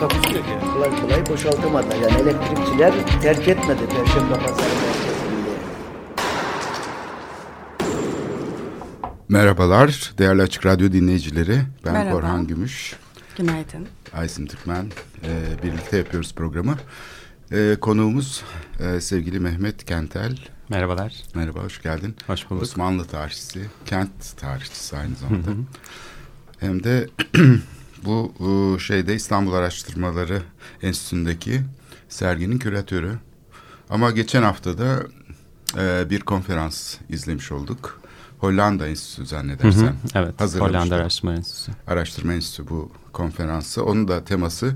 [0.00, 0.50] Takusuyor ki.
[0.74, 1.96] kolay kolay boşaltamadılar.
[1.96, 4.68] Yani elektrikçiler terk etmedi Perşembe Pazarı.
[9.28, 11.60] Merhabalar değerli Açık Radyo dinleyicileri.
[11.84, 12.12] Ben Merhaba.
[12.14, 12.96] Korhan Gümüş,
[13.38, 13.86] Günaydın.
[14.14, 14.86] Aysim Türkmen.
[15.24, 16.76] Ee, birlikte yapıyoruz programı.
[17.52, 18.42] Ee, konuğumuz
[18.80, 20.36] e, sevgili Mehmet Kentel.
[20.68, 22.16] Merhabalar, Merhaba, hoş geldin.
[22.26, 22.62] hoş bulduk.
[22.62, 25.50] Osmanlı tarihçisi, kent tarihçisi aynı zamanda.
[26.60, 27.08] Hem de
[28.04, 30.42] bu e, şeyde İstanbul Araştırmaları
[30.82, 31.60] Enstitüsü'ndeki
[32.08, 33.12] serginin küratörü.
[33.90, 35.02] Ama geçen hafta da
[35.78, 38.00] e, bir konferans izlemiş olduk.
[38.38, 39.86] Hollanda Enstitüsü Hı zannedersem.
[39.86, 40.80] hı, evet, hazırlamışlar.
[40.80, 41.72] Hollanda Araştırma Enstitüsü.
[41.86, 43.84] Araştırma Enstitüsü bu konferansı.
[43.84, 44.74] Onun da teması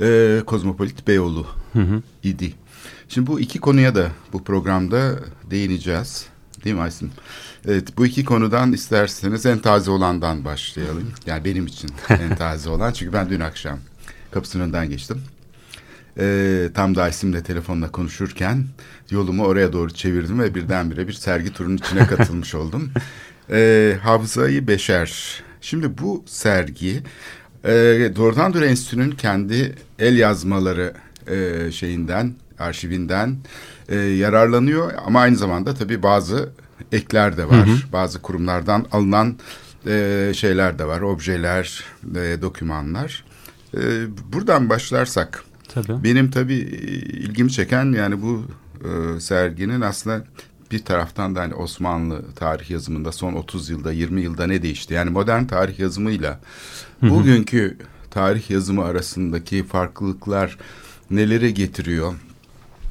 [0.00, 2.02] e, Kozmopolit Beyoğlu Hı hı.
[2.22, 2.54] idi.
[3.08, 5.18] Şimdi bu iki konuya da bu programda
[5.50, 6.26] değineceğiz.
[6.64, 7.12] Değil mi Aysin?
[7.68, 11.10] Evet bu iki konudan isterseniz en taze olandan başlayalım.
[11.26, 12.92] Yani benim için en taze olan.
[12.92, 13.78] Çünkü ben dün akşam
[14.30, 15.22] kapısının önünden geçtim.
[16.18, 18.64] Ee, tam da Aysim'le telefonla konuşurken
[19.10, 22.90] yolumu oraya doğru çevirdim ve birdenbire bir sergi turunun içine katılmış oldum.
[23.50, 25.42] Ee, Hafızayı Beşer.
[25.60, 27.02] Şimdi bu sergi
[27.64, 27.72] e,
[28.16, 30.94] Doğrudan Doğru Enstitü'nün kendi el yazmaları
[31.26, 33.36] e, şeyinden, arşivinden
[33.88, 34.92] e, yararlanıyor.
[35.06, 36.52] Ama aynı zamanda tabii bazı
[36.94, 37.68] ekler de var.
[37.92, 39.36] Bazı kurumlardan alınan
[39.86, 41.00] e, şeyler de var.
[41.00, 43.24] Objeler, e, dokümanlar.
[43.76, 43.80] E,
[44.32, 46.04] buradan başlarsak Tabii.
[46.04, 48.44] benim tabii e, ilgimi çeken yani bu
[48.84, 50.24] e, serginin aslında
[50.70, 54.94] bir taraftan da hani Osmanlı tarih yazımında son 30 yılda 20 yılda ne değişti?
[54.94, 56.40] Yani modern tarih yazımıyla
[57.02, 57.78] bugünkü
[58.10, 60.58] tarih yazımı arasındaki farklılıklar
[61.10, 62.14] neleri getiriyor?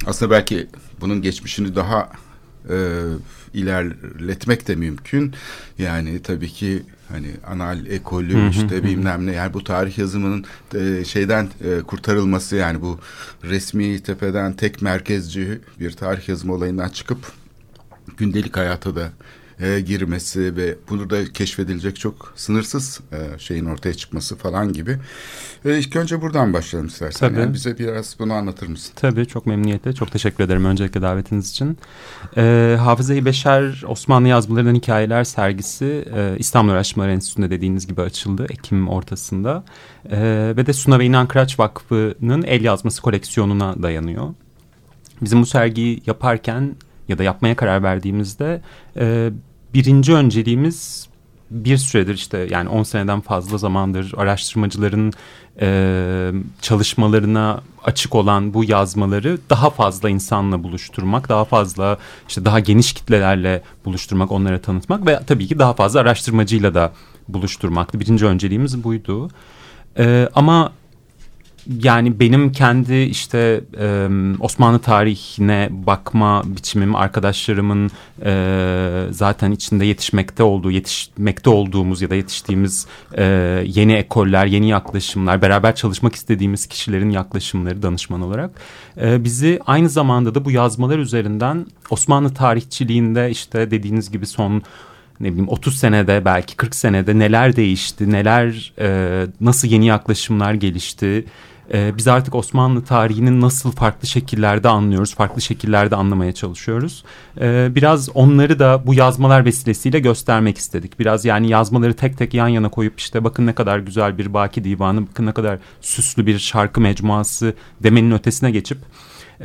[0.06, 0.68] Aslında belki
[1.02, 2.09] bunun geçmişini daha
[2.69, 2.75] e,
[3.53, 5.34] ilerletmek de mümkün.
[5.78, 11.50] Yani tabii ki hani anal ekolü işte bilmem ne yani bu tarih yazımının e, şeyden
[11.63, 13.00] e, kurtarılması yani bu
[13.44, 17.31] resmi tepeden tek merkezci bir tarih yazımı olayından çıkıp
[18.18, 19.12] gündelik hayata da
[19.63, 24.97] e, girmesi ve bunu da keşfedilecek çok sınırsız e, şeyin ortaya çıkması falan gibi.
[25.66, 27.29] E, ilk önce buradan başlayalım istersen.
[27.29, 27.40] Tabii.
[27.40, 28.94] Yani bize biraz bunu anlatır mısın?
[28.96, 29.94] Tabii çok memnuniyetle.
[29.94, 31.78] Çok teşekkür ederim öncelikle davetiniz için.
[32.38, 38.90] Ee, Hafıza-i Beşer Osmanlı Yazmalarından Hikayeler sergisi e, İstanbul Araştırmaları Enstitüsü'nde dediğiniz gibi açıldı Ekim
[38.90, 39.63] ortasında.
[40.09, 44.34] Ee, ve de Suna ve İnan Kıraç Vakfı'nın el yazması koleksiyonuna dayanıyor.
[45.22, 46.75] Bizim bu sergiyi yaparken
[47.07, 48.62] ya da yapmaya karar verdiğimizde
[48.97, 49.31] e,
[49.73, 51.07] birinci önceliğimiz
[51.51, 55.13] bir süredir işte yani 10 seneden fazla zamandır araştırmacıların
[55.61, 61.97] e, çalışmalarına açık olan bu yazmaları daha fazla insanla buluşturmak, daha fazla
[62.28, 66.91] işte daha geniş kitlelerle buluşturmak, onlara tanıtmak ve tabii ki daha fazla araştırmacıyla da
[67.28, 68.00] buluşturmaktı.
[68.00, 69.29] Birinci önceliğimiz buydu.
[69.97, 70.72] E, ama
[71.84, 74.07] yani benim kendi işte e,
[74.40, 77.91] Osmanlı tarihine bakma biçimim arkadaşlarımın
[78.25, 82.88] e, zaten içinde yetişmekte olduğu, yetişmekte olduğumuz ya da yetiştiğimiz
[83.18, 83.24] e,
[83.66, 88.51] yeni ekoller, yeni yaklaşımlar, beraber çalışmak istediğimiz kişilerin yaklaşımları danışman olarak
[89.01, 94.63] e, bizi aynı zamanda da bu yazmalar üzerinden Osmanlı tarihçiliğinde işte dediğiniz gibi son
[95.19, 101.25] ne bileyim 30 senede belki 40 senede neler değişti, neler e, nasıl yeni yaklaşımlar gelişti.
[101.74, 107.03] E, biz artık Osmanlı tarihinin nasıl farklı şekillerde anlıyoruz, farklı şekillerde anlamaya çalışıyoruz.
[107.41, 111.00] E, biraz onları da bu yazmalar vesilesiyle göstermek istedik.
[111.00, 114.63] Biraz yani yazmaları tek tek yan yana koyup işte bakın ne kadar güzel bir Baki
[114.63, 118.77] Divanı, bakın ne kadar süslü bir şarkı mecmuası demenin ötesine geçip...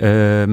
[0.02, 0.46] E,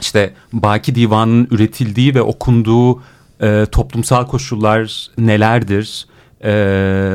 [0.00, 3.02] işte Baki Divanı'nın üretildiği ve okunduğu
[3.42, 6.06] e, toplumsal koşullar nelerdir?
[6.44, 6.50] E,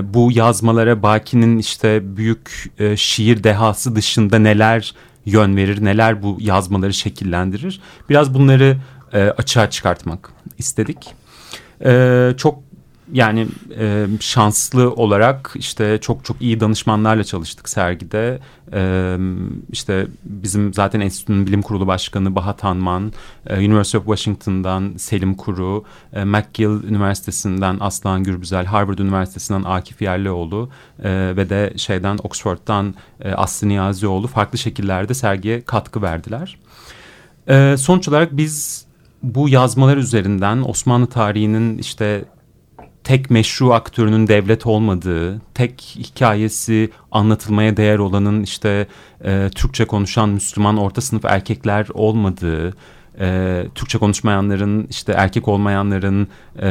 [0.03, 6.93] bu yazmalara Baki'nin işte büyük e, şiir dehası dışında neler yön verir, neler bu yazmaları
[6.93, 7.81] şekillendirir?
[8.09, 8.77] Biraz bunları
[9.13, 11.13] e, açığa çıkartmak istedik.
[11.85, 12.62] E, çok
[13.13, 13.47] yani
[13.79, 18.39] e, şanslı olarak işte çok çok iyi danışmanlarla çalıştık sergide.
[18.73, 19.17] E,
[19.71, 23.13] işte bizim zaten enstitünün bilim kurulu başkanı Bahat Hanman,
[23.47, 25.83] e, University of Washington'dan Selim Kuru,
[26.13, 30.69] e, McGill Üniversitesi'nden Aslan Gürbüzel, Harvard Üniversitesi'nden Akif Yerlioğlu
[31.03, 36.57] e, ve de şeyden Oxford'dan e, Aslı Niyazioğlu farklı şekillerde sergiye katkı verdiler.
[37.49, 38.85] E, sonuç olarak biz
[39.23, 42.25] bu yazmalar üzerinden Osmanlı tarihinin işte
[43.03, 48.87] tek meşru aktörünün devlet olmadığı, tek hikayesi anlatılmaya değer olanın işte
[49.25, 52.73] e, Türkçe konuşan Müslüman orta sınıf erkekler olmadığı,
[53.19, 56.27] e, Türkçe konuşmayanların, işte erkek olmayanların,
[56.61, 56.69] e,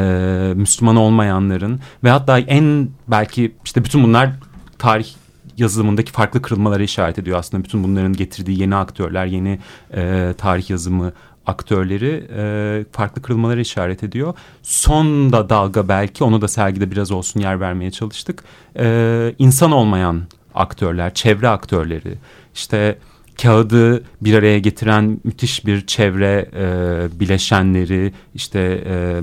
[0.57, 4.31] Müslüman olmayanların ve hatta en belki işte bütün bunlar
[4.79, 5.09] tarih
[5.57, 7.65] yazılımındaki farklı kırılmalara işaret ediyor aslında.
[7.65, 9.59] Bütün bunların getirdiği yeni aktörler, yeni
[9.95, 11.13] e, tarih yazımı
[11.47, 14.35] aktörleri e, farklı kırılmalara işaret ediyor.
[14.63, 18.45] Son da dalga belki onu da sergide biraz olsun yer vermeye çalıştık.
[18.79, 20.23] E, insan olmayan
[20.55, 22.15] aktörler, çevre aktörleri,
[22.55, 22.99] işte
[23.43, 29.21] kağıdı bir araya getiren müthiş bir çevre e, bileşenleri, işte e,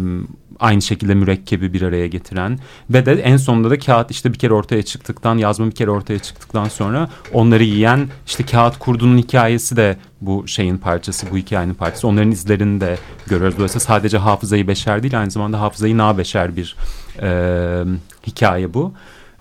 [0.60, 2.60] aynı şekilde mürekkebi bir araya getiren
[2.90, 6.20] ve de en sonunda da kağıt işte bir kere ortaya çıktıktan yazma bir kere ortaya
[6.20, 12.08] çıktıktan sonra onları yiyen işte kağıt kurdunun hikayesi de bu şeyin parçası bu hikayenin parçası
[12.08, 12.98] onların izlerini de
[13.28, 13.58] görüyoruz.
[13.58, 16.76] Dolayısıyla sadece hafızayı beşer değil aynı zamanda hafızayı na beşer bir
[17.22, 17.84] e,
[18.28, 18.94] hikaye bu.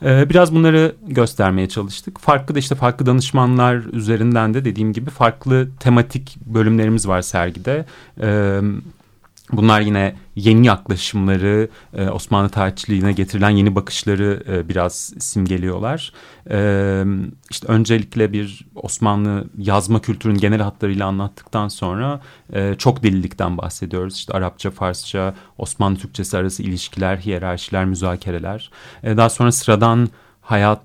[0.02, 2.20] Biraz bunları göstermeye çalıştık.
[2.20, 7.84] Farklı da işte farklı danışmanlar üzerinden de dediğim gibi farklı tematik bölümlerimiz var sergide.
[9.52, 16.12] Bunlar yine yeni yaklaşımları, e, Osmanlı tarihçiliğine getirilen yeni bakışları e, biraz simgeliyorlar.
[16.50, 17.04] E,
[17.50, 22.20] işte öncelikle bir Osmanlı yazma kültürünün genel hatlarıyla anlattıktan sonra
[22.78, 24.14] çok dililikten bahsediyoruz.
[24.16, 28.70] İşte Arapça, Farsça, Osmanlı Türkçesi arası ilişkiler, hiyerarşiler, müzakereler.
[29.04, 30.08] Daha sonra sıradan
[30.40, 30.80] hayat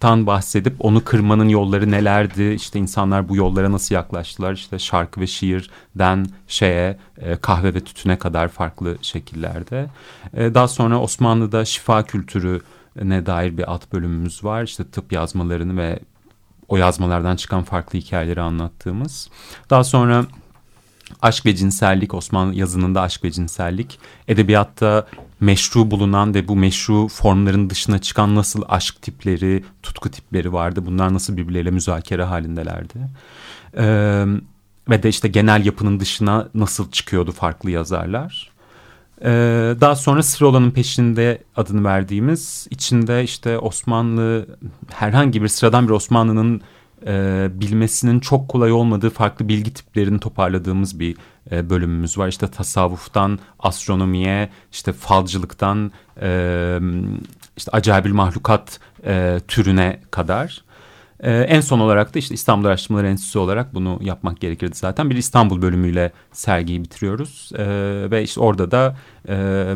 [0.00, 2.42] tan bahsedip onu kırmanın yolları nelerdi?
[2.42, 4.52] İşte insanlar bu yollara nasıl yaklaştılar?
[4.52, 9.86] İşte şarkı ve şiirden şeye e, kahve ve tütüne kadar farklı şekillerde.
[10.34, 12.60] E, daha sonra Osmanlı'da şifa kültürü
[13.02, 14.62] ne dair bir alt bölümümüz var.
[14.62, 15.98] İşte tıp yazmalarını ve
[16.68, 19.28] o yazmalardan çıkan farklı hikayeleri anlattığımız.
[19.70, 20.24] Daha sonra
[21.22, 23.98] aşk ve cinsellik, Osmanlı yazınında aşk ve cinsellik,
[24.28, 25.06] edebiyatta
[25.40, 30.82] meşru bulunan ve bu meşru formların dışına çıkan nasıl aşk tipleri, tutku tipleri vardı.
[30.86, 32.98] Bunlar nasıl birbirleriyle müzakere halindelerdi.
[33.76, 34.24] Ee,
[34.90, 38.52] ve de işte genel yapının dışına nasıl çıkıyordu farklı yazarlar.
[39.24, 44.46] Ee, daha sonra Sırola'nın peşinde adını verdiğimiz içinde işte Osmanlı
[44.90, 46.62] herhangi bir sıradan bir Osmanlı'nın
[47.06, 51.16] e, bilmesinin çok kolay olmadığı farklı bilgi tiplerini toparladığımız bir
[51.50, 52.28] e, bölümümüz var.
[52.28, 56.80] İşte tasavvuftan astronomiye, işte falcılıktan e,
[57.56, 60.62] işte acayip mahlukat e, türüne kadar.
[61.22, 65.10] Ee, en son olarak da işte İstanbul Araştırmaları Enstitüsü olarak bunu yapmak gerekirdi zaten.
[65.10, 67.50] Bir İstanbul bölümüyle sergiyi bitiriyoruz.
[67.56, 68.96] Ee, ve işte orada da
[69.28, 69.66] e,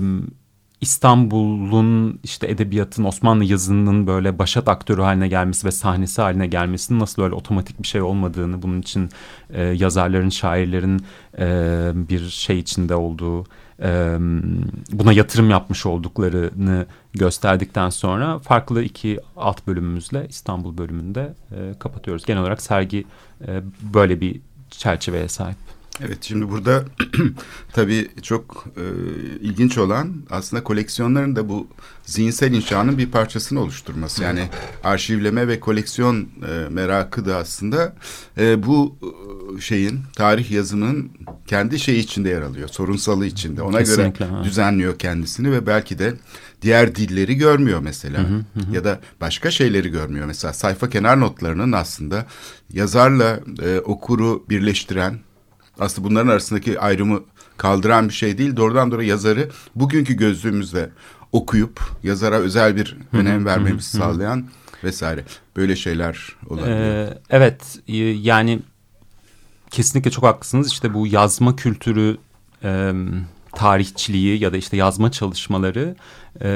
[0.81, 7.23] İstanbul'un işte edebiyatın Osmanlı yazının böyle başat aktörü haline gelmesi ve sahnesi haline gelmesinin nasıl
[7.23, 9.09] öyle otomatik bir şey olmadığını bunun için
[9.51, 11.01] e, yazarların, şairlerin
[11.39, 11.49] e,
[11.95, 13.45] bir şey içinde olduğu
[13.83, 14.17] e,
[14.93, 22.25] buna yatırım yapmış olduklarını gösterdikten sonra farklı iki alt bölümümüzle İstanbul bölümünde e, kapatıyoruz.
[22.25, 23.05] Genel olarak sergi
[23.47, 23.63] e,
[23.95, 24.41] böyle bir
[24.71, 25.76] çerçeveye sahip.
[26.01, 26.85] Evet şimdi burada
[27.73, 28.85] tabii çok e,
[29.41, 31.67] ilginç olan aslında koleksiyonların da bu
[32.05, 34.23] zihinsel inşanın bir parçasını oluşturması.
[34.23, 34.49] Yani
[34.85, 37.97] arşivleme ve koleksiyon e, merakı da aslında
[38.39, 41.11] e, bu e, şeyin tarih yazımının
[41.47, 42.69] kendi şeyi içinde yer alıyor.
[42.69, 43.63] Sorunsalı içinde.
[43.63, 44.45] Ona Kesinlikle, göre ha.
[44.45, 46.15] düzenliyor kendisini ve belki de
[46.63, 48.19] diğer dilleri görmüyor mesela.
[48.19, 48.75] Hı hı hı.
[48.75, 50.27] Ya da başka şeyleri görmüyor.
[50.27, 52.27] Mesela sayfa kenar notlarının aslında
[52.73, 55.19] yazarla e, okuru birleştiren
[55.79, 57.21] aslında bunların arasındaki ayrımı
[57.57, 58.57] kaldıran bir şey değil.
[58.57, 60.91] Doğrudan doğru yazarı bugünkü gözlüğümüzle
[61.33, 64.47] okuyup yazara özel bir önem vermemizi sağlayan
[64.85, 65.25] vesaire.
[65.57, 66.79] Böyle şeyler olabiliyor.
[66.79, 67.79] Ee, evet
[68.23, 68.63] yani
[69.71, 70.73] kesinlikle çok haklısınız.
[70.73, 72.17] İşte bu yazma kültürü
[72.65, 72.93] e,
[73.55, 75.97] tarihçiliği ya da işte yazma çalışmaları
[76.43, 76.51] e,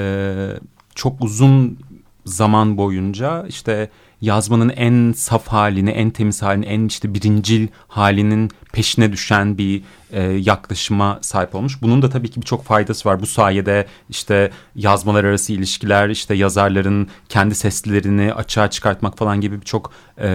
[0.94, 1.78] çok uzun
[2.26, 9.12] zaman boyunca işte yazmanın en saf halini, en temiz halini, en işte birincil halinin peşine
[9.12, 9.82] düşen bir
[10.12, 11.82] e, yaklaşıma sahip olmuş.
[11.82, 13.20] Bunun da tabii ki birçok faydası var.
[13.20, 19.92] Bu sayede işte yazmalar arası ilişkiler, işte yazarların kendi seslerini açığa çıkartmak falan gibi birçok
[20.20, 20.28] e,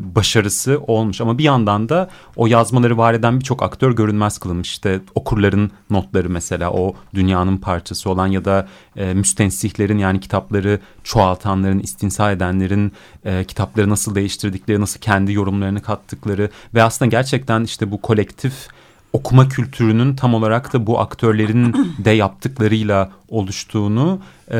[0.00, 1.20] başarısı olmuş.
[1.20, 4.68] Ama bir yandan da o yazmaları var eden birçok aktör görünmez kılınmış.
[4.68, 11.78] İşte okurların notları mesela o dünyanın parçası olan ya da e, müstensihlerin yani kitapları çoğaltanların,
[11.78, 12.92] istinsa edenlerin
[13.24, 18.68] e, kitapları nasıl değiştirdikleri, nasıl kendi yorumlarını kattıkları ve aslında gerçekten işte bu kolektif
[19.12, 21.74] okuma kültürünün tam olarak da bu aktörlerin
[22.04, 24.58] de yaptıklarıyla oluştuğunu e,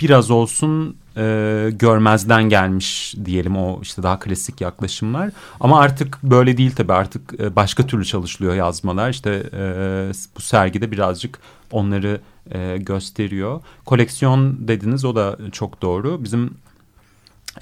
[0.00, 5.30] biraz olsun e, görmezden gelmiş diyelim o işte daha klasik yaklaşımlar.
[5.60, 9.10] Ama artık böyle değil tabii artık e, başka türlü çalışılıyor yazmalar.
[9.10, 9.62] İşte e,
[10.36, 11.38] bu sergide birazcık
[11.70, 12.20] onları
[12.50, 13.60] e, gösteriyor.
[13.84, 16.24] Koleksiyon dediniz o da çok doğru.
[16.24, 16.50] Bizim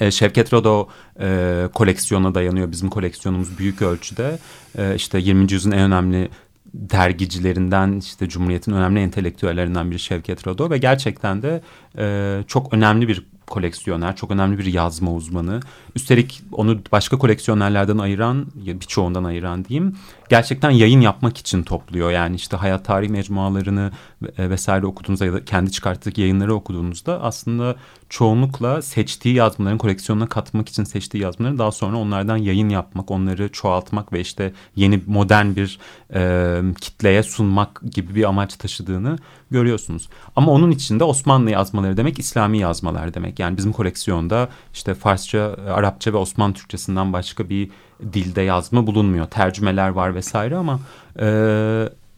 [0.00, 0.88] e, Şevket Rodo
[1.20, 2.73] e, koleksiyona dayanıyor.
[2.73, 4.38] Bizim koleksiyonumuz büyük ölçüde.
[4.78, 5.52] E, işte 20.
[5.52, 6.28] yüzyılın en önemli
[6.75, 11.62] dergicilerinden işte Cumhuriyet'in önemli entelektüellerinden biri Şevket Rodo ve gerçekten de
[11.99, 15.61] e, çok önemli bir koleksiyoner, çok önemli bir yazma uzmanı.
[15.97, 19.97] Üstelik onu başka koleksiyonerlerden ayıran, birçoğundan ayıran diyeyim,
[20.28, 22.11] gerçekten yayın yapmak için topluyor.
[22.11, 23.90] Yani işte hayat tarih mecmualarını
[24.39, 27.77] vesaire okuduğunuzda ya da kendi çıkarttığı yayınları okuduğunuzda aslında
[28.09, 34.12] çoğunlukla seçtiği yazmaların koleksiyonuna katmak için seçtiği yazmaları daha sonra onlardan yayın yapmak, onları çoğaltmak
[34.12, 35.79] ve işte yeni modern bir
[36.15, 39.19] e, kitleye sunmak gibi bir amaç taşıdığını
[39.50, 40.09] görüyorsunuz.
[40.37, 43.39] Ama onun içinde Osmanlı yazmaları demek İslami yazmalar demek.
[43.39, 47.71] Yani bizim koleksiyonda işte Farsça, Arapça ve Osmanlı Türkçesinden başka bir
[48.12, 49.27] dilde yazma bulunmuyor.
[49.27, 50.81] Tercümeler var vesaire ama
[51.21, 51.27] e,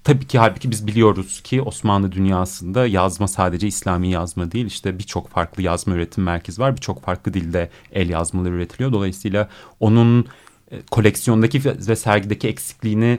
[0.04, 4.66] tabii ki halbuki biz biliyoruz ki Osmanlı dünyasında yazma sadece İslami yazma değil.
[4.66, 6.76] İşte birçok farklı yazma üretim merkezi var.
[6.76, 8.92] Birçok farklı dilde el yazmaları üretiliyor.
[8.92, 9.49] Dolayısıyla
[9.80, 10.26] onun
[10.71, 13.18] e, koleksiyondaki ve sergideki eksikliğini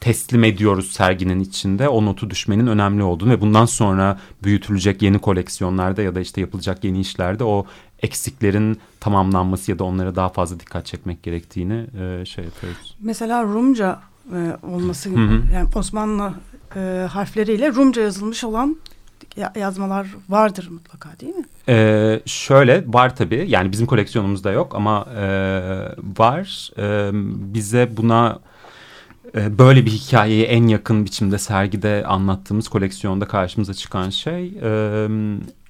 [0.00, 6.02] teslim ediyoruz serginin içinde o notu düşmenin önemli olduğunu ve bundan sonra büyütülecek yeni koleksiyonlarda
[6.02, 7.66] ya da işte yapılacak yeni işlerde o
[8.02, 12.96] eksiklerin tamamlanması ya da onlara daha fazla dikkat çekmek gerektiğini e, şey yapıyoruz.
[13.00, 14.00] Mesela Rumca
[14.32, 15.42] e, olması hı hı.
[15.54, 16.32] yani Osmanlı
[16.76, 18.76] e, harfleriyle Rumca yazılmış olan
[19.56, 21.44] yazmalar vardır mutlaka değil mi?
[21.68, 25.26] Ee, şöyle var tabii yani bizim koleksiyonumuzda yok ama e,
[26.18, 27.10] var e,
[27.54, 28.38] bize buna
[29.34, 35.08] e, böyle bir hikayeyi en yakın biçimde sergide anlattığımız koleksiyonda karşımıza çıkan şey e,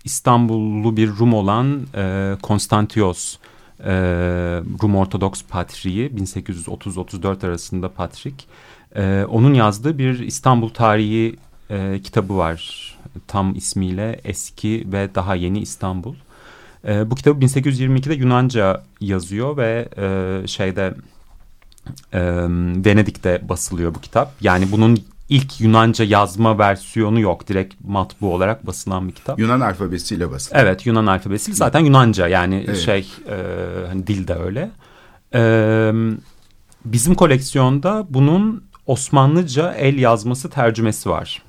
[0.04, 3.36] İstanbullu bir Rum olan e, Konstantios
[3.84, 3.92] e,
[4.82, 8.46] Rum Ortodoks Patriği 1830-34 arasında Patrik.
[8.96, 11.36] E, onun yazdığı bir İstanbul tarihi
[11.70, 12.90] e, kitabı var.
[13.26, 16.14] Tam ismiyle Eski ve Daha Yeni İstanbul.
[16.88, 20.94] E, bu kitabı 1822'de Yunanca yazıyor ve e, şeyde
[22.12, 22.20] e,
[22.84, 24.32] Venedik'te basılıyor bu kitap.
[24.40, 27.48] Yani bunun ilk Yunanca yazma versiyonu yok.
[27.48, 29.38] Direkt matbu olarak basılan bir kitap.
[29.38, 30.62] Yunan alfabesiyle basılan.
[30.62, 32.78] Evet Yunan alfabesiyle zaten Yunanca yani evet.
[32.78, 33.36] şey e,
[33.88, 34.70] hani dil de öyle.
[35.34, 35.42] E,
[36.84, 41.42] bizim koleksiyonda bunun Osmanlıca el yazması tercümesi var.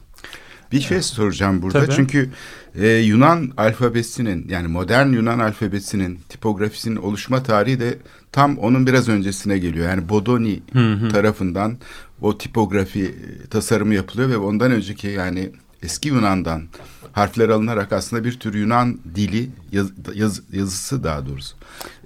[0.72, 1.96] Bir şey soracağım burada Tabii.
[1.96, 2.29] çünkü
[2.75, 7.98] e, Yunan alfabesinin yani modern Yunan alfabesinin tipografisinin oluşma tarihi de
[8.32, 9.89] tam onun biraz öncesine geliyor.
[9.89, 11.10] Yani Bodoni hı hı.
[11.10, 11.77] tarafından
[12.22, 15.51] o tipografi e, tasarımı yapılıyor ve ondan önceki yani
[15.84, 16.63] eski Yunan'dan
[17.12, 21.55] harfler alınarak aslında bir tür Yunan dili yaz, yaz, yazısı daha doğrusu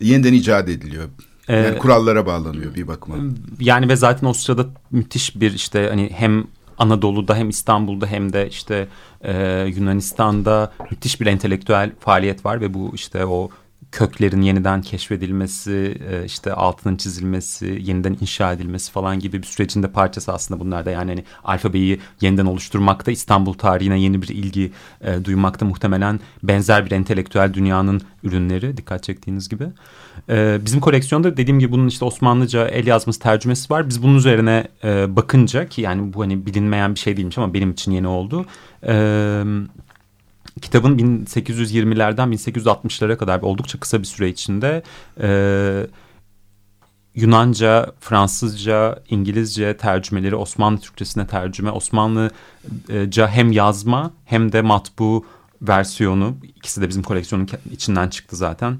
[0.02, 1.10] yeniden icat ediliyor.
[1.48, 3.18] Yani ee, kurallara bağlanıyor bir bakıma.
[3.60, 6.44] Yani ve zaten o sırada müthiş bir işte hani hem
[6.78, 8.88] Anadolu'da hem İstanbul'da hem de işte
[9.22, 13.50] e, Yunanistan'da müthiş bir entelektüel faaliyet var ve bu işte o
[13.92, 19.92] köklerin yeniden keşfedilmesi, e, işte altının çizilmesi, yeniden inşa edilmesi falan gibi bir sürecin de
[19.92, 20.92] parçası aslında bunlar da.
[20.92, 26.92] Yani hani alfabeyi yeniden oluşturmakta, İstanbul tarihine yeni bir ilgi e, duymakta muhtemelen benzer bir
[26.92, 29.68] entelektüel dünyanın ürünleri dikkat çektiğiniz gibi.
[30.30, 33.90] E, bizim koleksiyonda dediğim gibi bunun işte Osmanlıca el yazması tercümesi var.
[33.90, 37.72] Biz bunun üzerine e, bakınca ki yani bu hani bilinmeyen bir şey değilmiş ama benim
[37.72, 38.46] için yeni oldu.
[38.84, 39.46] Evet
[40.62, 44.84] kitabın 1820'lerden 1860'lara kadar oldukça kısa bir süre içinde
[45.22, 45.88] e,
[47.16, 55.26] Yunanca, Fransızca, İngilizce tercümeleri Osmanlı Türkçesine tercüme, Osmanlıca hem yazma hem de matbu
[55.62, 58.78] versiyonu ikisi de bizim koleksiyonun içinden çıktı zaten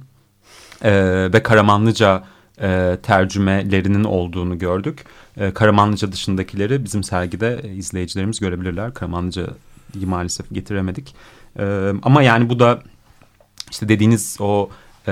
[0.82, 0.92] e,
[1.34, 2.24] ve Karamanlıca
[2.62, 5.06] e, tercümelerinin olduğunu gördük.
[5.38, 8.94] E, Karamanlıca dışındakileri bizim sergide izleyicilerimiz görebilirler.
[8.94, 9.48] Karamanlıca'yı
[10.06, 11.16] maalesef getiremedik.
[11.60, 12.84] E, ama yani bu da
[13.72, 14.70] işte dediğiniz o
[15.08, 15.12] e,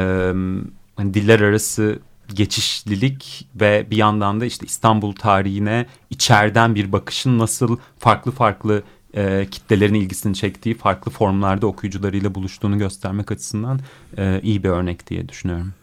[0.95, 1.99] hani diller arası
[2.33, 9.47] geçişlilik ve bir yandan da işte İstanbul tarihine içeriden bir bakışın nasıl farklı farklı e,
[9.51, 13.79] kitlelerin ilgisini çektiği farklı formlarda okuyucularıyla buluştuğunu göstermek açısından
[14.17, 15.73] e, iyi bir örnek diye düşünüyorum.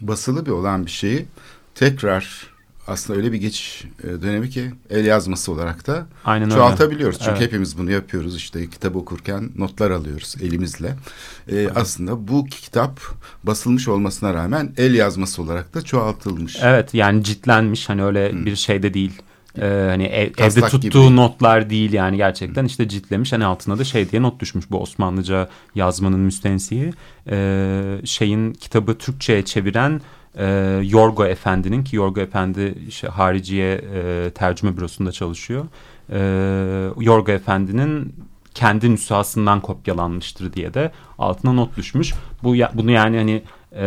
[0.00, 1.26] Basılı bir olan bir şeyi
[1.74, 2.53] tekrar
[2.86, 6.54] aslında öyle bir geçiş e, dönemi ki el yazması olarak da Aynen öyle.
[6.54, 7.18] çoğaltabiliyoruz.
[7.18, 7.40] Çünkü Evet.
[7.42, 8.36] hepimiz bunu yapıyoruz.
[8.36, 10.96] İşte kitap okurken notlar alıyoruz elimizle.
[11.52, 13.00] E, aslında bu kitap
[13.44, 16.56] basılmış olmasına rağmen el yazması olarak da çoğaltılmış.
[16.62, 19.22] Evet yani ciltlenmiş hani öyle bir şey de değil.
[19.58, 21.16] Ee, hani ev- evde tuttuğu gibi.
[21.16, 25.48] notlar değil yani gerçekten işte ciltlemiş hani altına da şey diye not düşmüş bu Osmanlıca
[25.74, 26.92] yazmanın müstensiği
[27.30, 30.00] Ee, şeyin kitabı Türkçe'ye çeviren
[30.38, 35.64] e, Yorgo Efendi'nin ki Yorgo Efendi işte, hariciye e, tercüme bürosunda çalışıyor.
[36.10, 36.18] Ee,
[37.00, 38.14] Yorgo Efendi'nin
[38.54, 42.14] kendi nüshasından kopyalanmıştır diye de altına not düşmüş.
[42.42, 43.84] Bu ya- bunu yani hani e,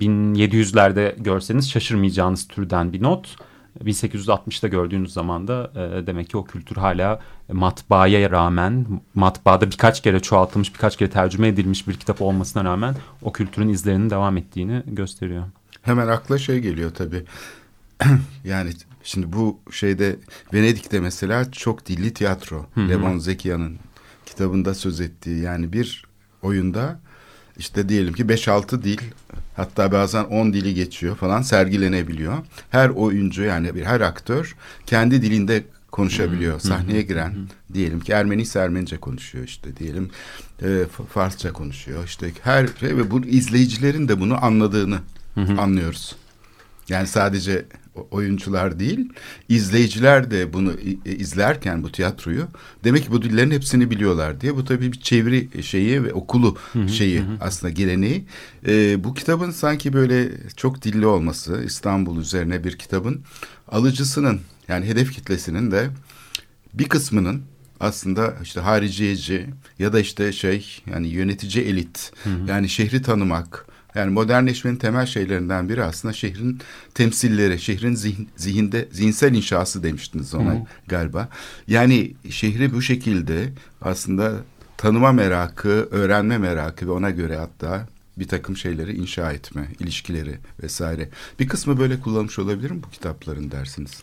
[0.00, 3.36] 1700'lerde görseniz şaşırmayacağınız türden bir not.
[3.84, 7.20] 1860'da gördüğünüz zaman da e, demek ki o kültür hala
[7.52, 13.32] matbaaya rağmen matbaada birkaç kere çoğaltılmış birkaç kere tercüme edilmiş bir kitap olmasına rağmen o
[13.32, 15.44] kültürün izlerinin devam ettiğini gösteriyor.
[15.82, 17.24] Hemen akla şey geliyor tabii.
[18.44, 18.70] yani
[19.02, 20.16] şimdi bu şeyde
[20.54, 22.66] Venedik'te mesela çok dilli tiyatro.
[22.76, 23.76] Levon Zekia'nın
[24.26, 26.04] kitabında söz ettiği yani bir
[26.42, 27.00] oyunda
[27.58, 28.98] işte diyelim ki 5-6 dil
[29.56, 32.38] hatta bazen 10 dili geçiyor falan sergilenebiliyor.
[32.70, 34.56] Her oyuncu yani bir her aktör
[34.86, 36.60] kendi dilinde konuşabiliyor.
[36.60, 37.34] Sahneye giren
[37.74, 40.10] diyelim ki Ermeni Ermenice konuşuyor işte diyelim
[40.62, 42.04] e, Farsça konuşuyor.
[42.04, 44.98] İşte her şey ve bu izleyicilerin de bunu anladığını
[45.36, 46.16] anlıyoruz.
[46.88, 47.64] Yani sadece
[48.10, 49.08] oyuncular değil,
[49.48, 52.46] izleyiciler de bunu i- izlerken bu tiyatroyu
[52.84, 54.56] demek ki bu dillerin hepsini biliyorlar diye.
[54.56, 56.56] Bu tabii bir çeviri şeyi ve okulu
[56.88, 58.24] şeyi aslında geleneği.
[58.66, 63.20] Ee, bu kitabın sanki böyle çok dilli olması, İstanbul üzerine bir kitabın
[63.68, 65.90] alıcısının yani hedef kitlesinin de
[66.74, 67.42] bir kısmının
[67.80, 69.46] aslında işte hariciyeci
[69.78, 72.12] ya da işte şey yani yönetici elit
[72.48, 76.60] yani şehri tanımak yani modernleşmenin temel şeylerinden biri aslında şehrin
[76.94, 81.28] temsilleri, şehrin zihin, zihinde zihinsel inşası demiştiniz ona galiba.
[81.68, 84.32] Yani şehri bu şekilde aslında
[84.76, 87.86] tanıma merakı, öğrenme merakı ve ona göre hatta
[88.18, 91.08] bir takım şeyleri inşa etme, ilişkileri vesaire.
[91.40, 94.00] Bir kısmı böyle kullanmış olabilir mi bu kitapların dersiniz?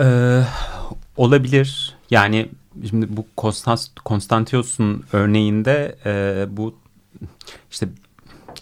[0.00, 0.42] Ee,
[1.16, 1.96] olabilir.
[2.10, 2.48] Yani
[2.90, 6.74] şimdi bu Konstant, Konstantios'un örneğinde e, bu
[7.70, 7.88] işte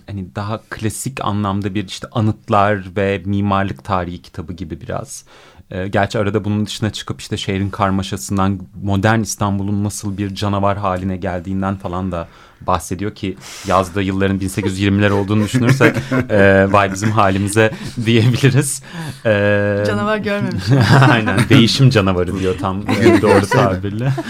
[0.07, 5.25] hani daha klasik anlamda bir işte anıtlar ve mimarlık tarihi kitabı gibi biraz.
[5.71, 11.17] Ee, gerçi arada bunun dışına çıkıp işte şehrin karmaşasından modern İstanbul'un nasıl bir canavar haline
[11.17, 12.29] geldiğinden falan da
[12.67, 15.97] bahsediyor ki yazdığı yılların 1820'ler olduğunu düşünürsek
[16.31, 17.71] e, vay bizim halimize
[18.07, 18.83] diyebiliriz.
[19.27, 20.65] Ee, Canavar görmemiş.
[21.11, 22.87] Aynen değişim canavarı diyor tam
[23.23, 24.13] doğru tabirle.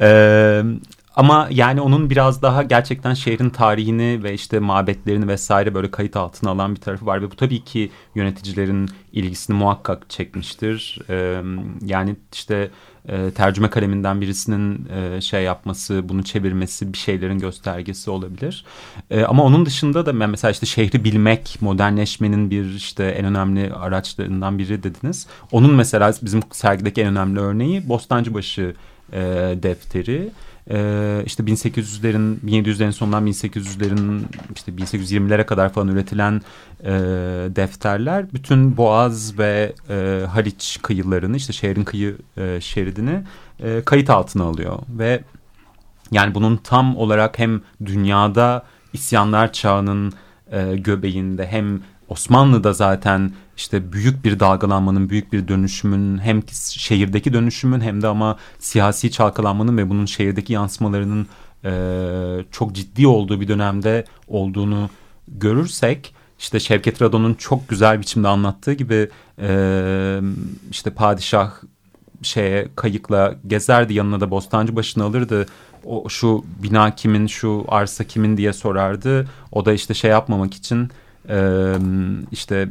[0.00, 0.62] Ee,
[1.18, 6.50] ama yani onun biraz daha gerçekten şehrin tarihini ve işte mabetlerini vesaire böyle kayıt altına
[6.50, 10.98] alan bir tarafı var ve bu tabii ki yöneticilerin ilgisini muhakkak çekmiştir.
[11.10, 11.42] Ee,
[11.86, 12.70] yani işte
[13.08, 18.64] e, tercüme kaleminden birisinin e, şey yapması, bunu çevirmesi bir şeylerin göstergesi olabilir.
[19.10, 24.58] E, ama onun dışında da mesela işte şehri bilmek, modernleşmenin bir işte en önemli araçlarından
[24.58, 25.26] biri dediniz.
[25.52, 28.74] Onun mesela bizim sergideki en önemli örneği Bostancıbaşı
[29.12, 29.20] e,
[29.62, 30.30] defteri.
[30.70, 34.22] Ee, işte 1800'lerin 1700'lerin sonundan 1800'lerin
[34.56, 36.42] işte 1820'lere kadar falan üretilen
[36.84, 36.90] e,
[37.56, 43.22] defterler bütün Boğaz ve e, Haliç kıyılarını işte şehrin kıyı e, şeridini
[43.60, 45.20] e, kayıt altına alıyor ve
[46.12, 50.12] yani bunun tam olarak hem dünyada isyanlar çağının
[50.52, 57.80] e, göbeğinde hem Osmanlı'da zaten işte büyük bir dalgalanmanın, büyük bir dönüşümün hem şehirdeki dönüşümün
[57.80, 61.26] hem de ama siyasi çalkalanmanın ve bunun şehirdeki yansımalarının
[61.64, 61.72] e,
[62.50, 64.90] çok ciddi olduğu bir dönemde olduğunu
[65.28, 70.20] görürsek işte Şevket Radon'un çok güzel biçimde anlattığı gibi e,
[70.70, 71.52] işte padişah
[72.22, 75.46] şeye kayıkla gezerdi yanına da bostancı başını alırdı.
[75.84, 79.28] O şu bina kimin şu arsa kimin diye sorardı.
[79.52, 80.90] O da işte şey yapmamak için
[81.28, 81.74] e,
[82.32, 82.68] işte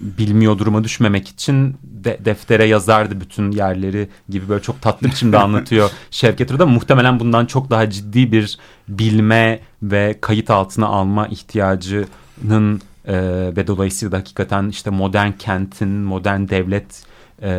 [0.00, 5.90] bilmiyor duruma düşmemek için de, deftere yazardı bütün yerleri gibi böyle çok tatlı biçimde anlatıyor
[6.10, 13.14] Şevket Rıda muhtemelen bundan çok daha ciddi bir bilme ve kayıt altına alma ihtiyacının e,
[13.56, 17.04] ve dolayısıyla da hakikaten işte modern kentin modern devlet
[17.42, 17.50] e,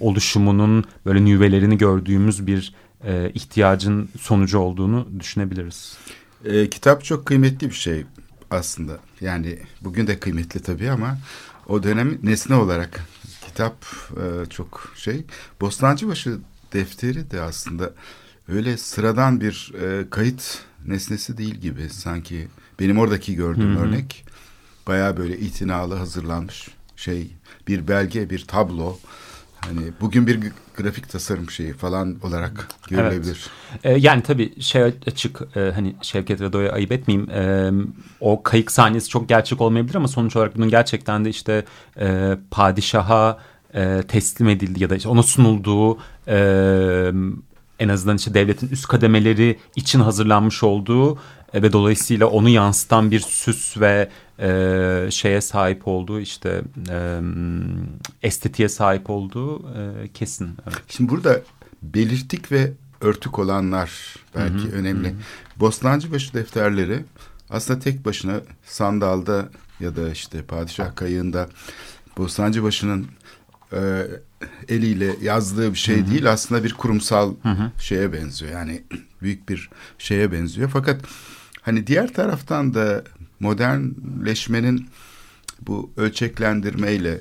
[0.00, 5.98] oluşumunun böyle nüvelerini gördüğümüz bir e, ihtiyacın sonucu olduğunu düşünebiliriz.
[6.44, 8.04] E, kitap çok kıymetli bir şey.
[8.50, 8.98] Aslında.
[9.20, 11.18] Yani bugün de kıymetli tabii ama
[11.68, 13.00] o dönem nesne olarak
[13.46, 13.86] kitap
[14.16, 15.24] e, çok şey.
[15.60, 16.38] Bostancıbaşı
[16.72, 17.92] defteri de aslında
[18.48, 22.48] öyle sıradan bir e, kayıt nesnesi değil gibi sanki.
[22.80, 23.82] Benim oradaki gördüğüm Hı hı.
[23.82, 24.24] örnek
[24.86, 27.30] bayağı böyle itinalı hazırlanmış şey
[27.68, 28.98] bir belge bir tablo.
[29.60, 30.40] Hani bugün bir
[30.76, 33.46] grafik tasarım şeyi falan olarak görülebilir.
[33.84, 37.30] E, yani tabii şey açık e, hani Şevket Redo'ya ayıp etmeyeyim.
[37.30, 37.70] E,
[38.20, 41.64] o kayık sahnesi çok gerçek olmayabilir ama sonuç olarak bunun gerçekten de işte
[42.00, 43.38] e, padişaha
[43.74, 47.12] e, teslim edildi ya da işte ona sunulduğu e,
[47.78, 51.18] en azından işte devletin üst kademeleri için hazırlanmış olduğu
[51.54, 54.08] ve dolayısıyla onu yansıtan bir süs ve
[54.38, 57.20] e, şeye sahip olduğu işte e,
[58.22, 60.56] estetiğe sahip olduğu e, kesin.
[60.66, 60.82] Evet.
[60.88, 61.40] Şimdi burada
[61.82, 65.14] belirtik ve örtük olanlar belki önemli.
[65.56, 67.04] Bostancıbaşı defterleri
[67.50, 69.48] aslında tek başına sandalda
[69.80, 71.48] ya da işte padişah kayığında
[72.16, 73.06] Bostancıbaşı'nın
[73.72, 74.06] e,
[74.68, 77.34] eliyle yazdığı bir şey değil aslında bir kurumsal
[77.78, 78.52] şeye benziyor.
[78.52, 78.82] Yani
[79.22, 80.70] büyük bir şeye benziyor.
[80.72, 81.00] Fakat
[81.62, 83.04] hani diğer taraftan da
[83.40, 84.88] modernleşmenin
[85.66, 87.20] bu ölçeklendirmeyle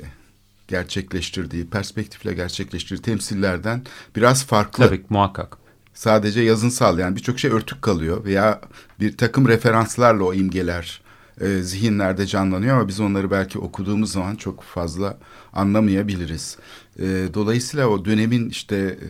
[0.68, 3.82] gerçekleştirdiği, perspektifle gerçekleştirdiği temsillerden
[4.16, 4.86] biraz farklı.
[4.86, 5.58] Tabii muhakkak.
[5.94, 8.62] Sadece yazınsal yani birçok şey örtük kalıyor veya
[9.00, 11.02] bir takım referanslarla o imgeler
[11.42, 15.18] e, zihinlerde canlanıyor ama biz onları belki okuduğumuz zaman çok fazla
[15.54, 16.58] anlamayabiliriz.
[17.02, 19.08] E, dolayısıyla o dönemin işte e,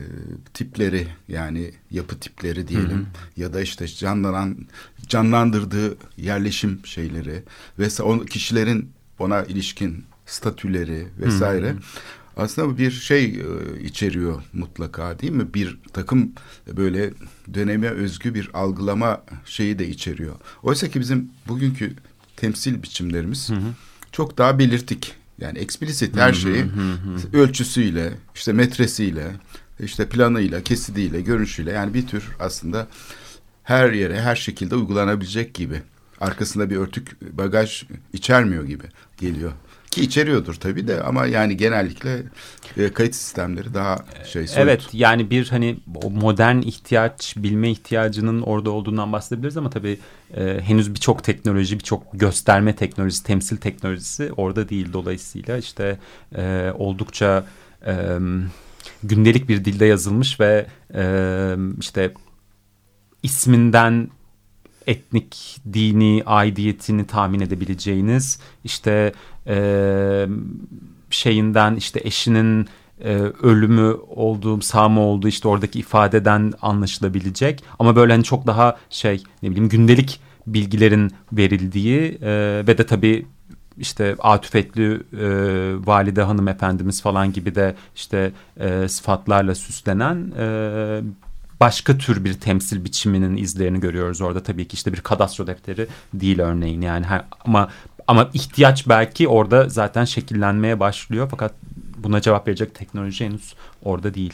[0.53, 4.57] tipleri yani yapı tipleri diyelim ya da işte canlanan
[5.07, 7.43] canlandırdığı yerleşim şeyleri
[7.79, 11.75] ve o kişilerin ona ilişkin statüleri vesaire.
[12.37, 13.43] Aslında bu bir şey e,
[13.83, 15.53] içeriyor mutlaka değil mi?
[15.53, 16.31] Bir takım
[16.77, 17.13] böyle
[17.53, 20.35] döneme özgü bir algılama şeyi de içeriyor.
[20.63, 21.95] Oysa ki bizim bugünkü
[22.35, 23.49] temsil biçimlerimiz
[24.11, 25.18] çok daha belirtik.
[25.41, 26.65] Yani eksplisit her şeyi
[27.33, 29.31] ölçüsüyle, işte metresiyle,
[29.79, 32.87] işte planıyla, kesidiyle, görünüşüyle yani bir tür aslında
[33.63, 35.81] her yere her şekilde uygulanabilecek gibi.
[36.19, 38.83] Arkasında bir örtük bagaj içermiyor gibi
[39.17, 39.51] geliyor.
[39.91, 42.23] Ki içeriyordur tabii de ama yani genellikle
[42.77, 44.59] e, kayıt sistemleri daha şey soyut.
[44.63, 45.77] Evet yani bir hani
[46.11, 49.99] modern ihtiyaç, bilme ihtiyacının orada olduğundan bahsedebiliriz ama tabii
[50.37, 54.93] e, henüz birçok teknoloji, birçok gösterme teknolojisi, temsil teknolojisi orada değil.
[54.93, 55.97] Dolayısıyla işte
[56.35, 57.45] e, oldukça
[57.85, 58.17] e,
[59.03, 61.03] gündelik bir dilde yazılmış ve e,
[61.79, 62.13] işte
[63.23, 64.09] isminden
[64.87, 69.13] etnik, dini aidiyetini tahmin edebileceğiniz işte
[69.49, 70.27] e,
[71.09, 72.67] şeyinden işte eşinin
[73.03, 78.77] e, ölümü olduğu, sağ mı olduğu işte oradaki ifadeden anlaşılabilecek ama böyle hani çok daha
[78.89, 83.25] şey ne bileyim gündelik bilgilerin verildiği e, ve de tabii
[83.77, 85.27] işte Atüfetli e,
[85.85, 91.01] valide hanımefendimiz falan gibi de işte e, sıfatlarla süslenen e,
[91.59, 94.43] başka tür bir temsil biçiminin izlerini görüyoruz orada.
[94.43, 97.05] Tabii ki işte bir kadastro defteri değil örneğin yani
[97.45, 97.69] ama
[98.09, 101.53] ama ihtiyaç belki orada zaten şekillenmeye başlıyor fakat
[101.97, 104.33] buna cevap verecek teknoloji henüz orada değil.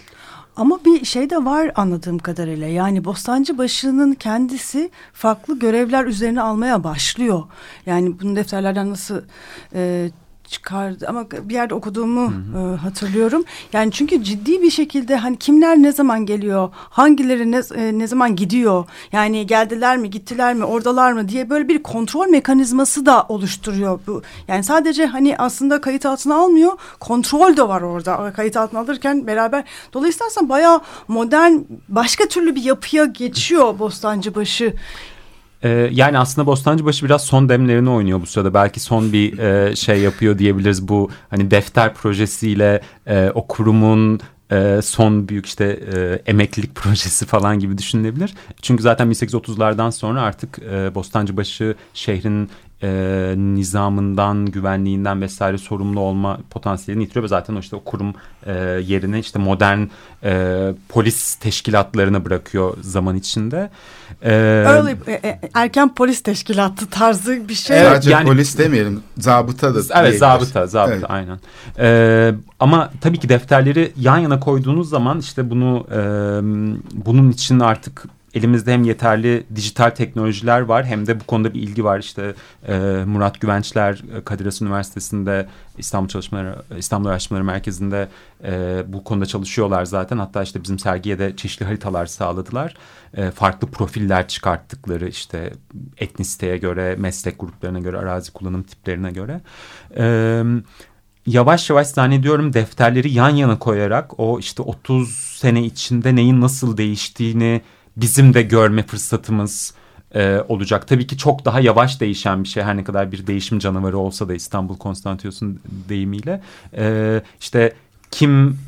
[0.55, 2.67] Ama bir şey de var anladığım kadarıyla.
[2.67, 7.43] Yani Bostancıbaşı'nın kendisi farklı görevler üzerine almaya başlıyor.
[7.85, 9.21] Yani bunu defterlerden nasıl
[9.73, 10.09] e,
[10.47, 13.43] çıkardı ama bir yerde okuduğumu e, hatırlıyorum.
[13.73, 18.35] Yani çünkü ciddi bir şekilde hani kimler ne zaman geliyor, hangileri ne, e, ne zaman
[18.35, 23.99] gidiyor, yani geldiler mi, gittiler mi, oradalar mı diye böyle bir kontrol mekanizması da oluşturuyor
[24.07, 24.21] bu.
[24.47, 29.63] Yani sadece hani aslında kayıt altına almıyor, kontrol de var orada kayıt altına alırken beraber.
[29.93, 31.53] Dolayısıyla aslında bayağı modern,
[31.89, 34.73] başka türlü bir yapıya geçiyor Bostancıbaşı.
[35.65, 38.53] Ee, yani aslında Bostancıbaşı biraz son demlerini oynuyor bu sırada.
[38.53, 40.87] Belki son bir e, şey yapıyor diyebiliriz.
[40.87, 44.19] Bu hani defter projesiyle e, o kurumun
[44.51, 48.33] e, son büyük işte e, emeklilik projesi falan gibi düşünülebilir.
[48.61, 52.49] Çünkü zaten 1830'lardan sonra artık e, Bostancıbaşı şehrin
[52.83, 58.13] e, nizamından, güvenliğinden vesaire sorumlu olma potansiyelini yitiriyor ve zaten o işte o kurum
[58.45, 58.53] e,
[58.85, 59.79] yerine işte modern
[60.23, 63.69] e, polis teşkilatlarına bırakıyor zaman içinde.
[64.21, 64.33] E,
[64.67, 67.77] Early, e, e, erken polis teşkilatı tarzı bir şey.
[67.77, 71.05] Evet, Sadece yani- polis demeyelim, zabıta da Evet zabıta zabıta Evet.
[71.09, 71.39] aynen.
[71.79, 75.99] Ee, ama tabii ki defterleri yan yana koyduğunuz zaman işte bunu e,
[77.05, 78.05] bunun için artık
[78.35, 81.99] elimizde hem yeterli dijital teknolojiler var hem de bu konuda bir ilgi var.
[81.99, 82.33] İşte
[82.67, 88.07] e, Murat Güvençler e, Kadir Has Üniversitesi'nde İstanbul Çalışmaları İstanbul Araştırmaları Merkezi'nde
[88.43, 90.17] e, bu konuda çalışıyorlar zaten.
[90.17, 92.73] Hatta işte bizim sergiye de çeşitli haritalar sağladılar.
[93.13, 95.53] E, farklı profiller çıkarttıkları işte
[95.97, 99.41] etnisiteye göre, meslek gruplarına göre, arazi kullanım tiplerine göre.
[99.95, 100.45] Evet
[101.27, 107.61] yavaş yavaş zannediyorum defterleri yan yana koyarak o işte 30 sene içinde neyin nasıl değiştiğini
[107.97, 109.73] bizim de görme fırsatımız
[110.15, 110.87] e, olacak.
[110.87, 114.29] Tabii ki çok daha yavaş değişen bir şey her ne kadar bir değişim canavarı olsa
[114.29, 116.41] da İstanbul Konstantinos'un deyimiyle.
[116.77, 117.73] E, işte
[118.11, 118.59] kim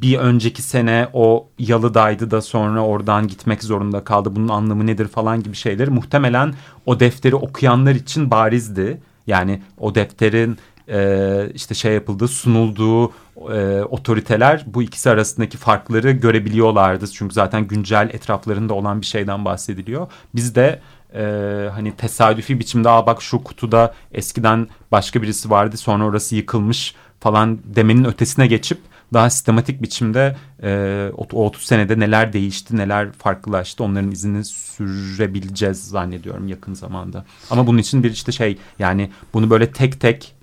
[0.00, 4.36] bir önceki sene o yalıdaydı da sonra oradan gitmek zorunda kaldı.
[4.36, 6.54] Bunun anlamı nedir falan gibi şeyleri muhtemelen
[6.86, 9.00] o defteri okuyanlar için barizdi.
[9.26, 13.12] Yani o defterin e, işte şey yapıldığı sunulduğu
[13.52, 17.06] e, otoriteler bu ikisi arasındaki farkları görebiliyorlardı.
[17.12, 20.06] Çünkü zaten güncel etraflarında olan bir şeyden bahsediliyor.
[20.34, 20.80] Biz de
[21.14, 21.22] e,
[21.74, 27.58] hani tesadüfi biçimde Aa, bak şu kutuda eskiden başka birisi vardı sonra orası yıkılmış falan
[27.64, 28.78] demenin ötesine geçip
[29.12, 36.48] daha sistematik biçimde e, o 30 senede neler değişti, neler farklılaştı onların izini sürebileceğiz zannediyorum
[36.48, 37.24] yakın zamanda.
[37.50, 40.35] Ama bunun için bir işte şey yani bunu böyle tek tek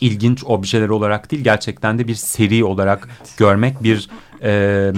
[0.00, 3.34] ilginç objeler olarak değil gerçekten de bir seri olarak evet.
[3.36, 4.10] görmek bir
[4.42, 4.92] e,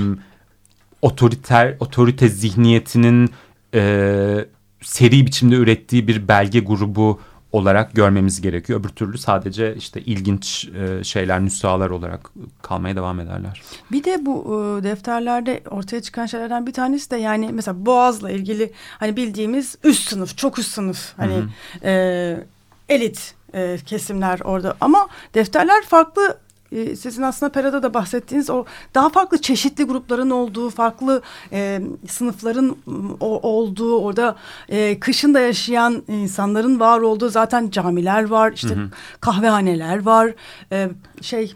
[1.03, 3.31] otoriter otorite zihniyetinin
[3.75, 4.45] e,
[4.83, 7.21] seri biçimde ürettiği bir belge grubu
[7.53, 8.81] olarak görmemiz gerekiyor.
[8.81, 10.69] Öbür türlü sadece işte ilginç
[11.03, 12.31] şeyler, nüshalar olarak
[12.63, 13.63] kalmaya devam ederler.
[13.93, 14.45] Bir de bu
[14.83, 20.39] defterlerde ortaya çıkan şeylerden bir tanesi de yani mesela Boğaz'la ilgili hani bildiğimiz üst sınıf,
[20.39, 21.49] çok üst sınıf hani hı hı.
[21.85, 22.47] E,
[22.89, 26.39] elit e, kesimler orada ama defterler farklı
[26.73, 32.77] e, sizin aslında Pera'da da bahsettiğiniz o daha farklı çeşitli grupların olduğu, farklı e, sınıfların
[33.21, 34.37] o, olduğu, orada
[34.69, 38.91] e, kışın da yaşayan insanların var olduğu zaten camiler var, işte hı hı.
[39.21, 40.35] kahvehaneler var,
[40.73, 40.89] e,
[41.21, 41.55] şey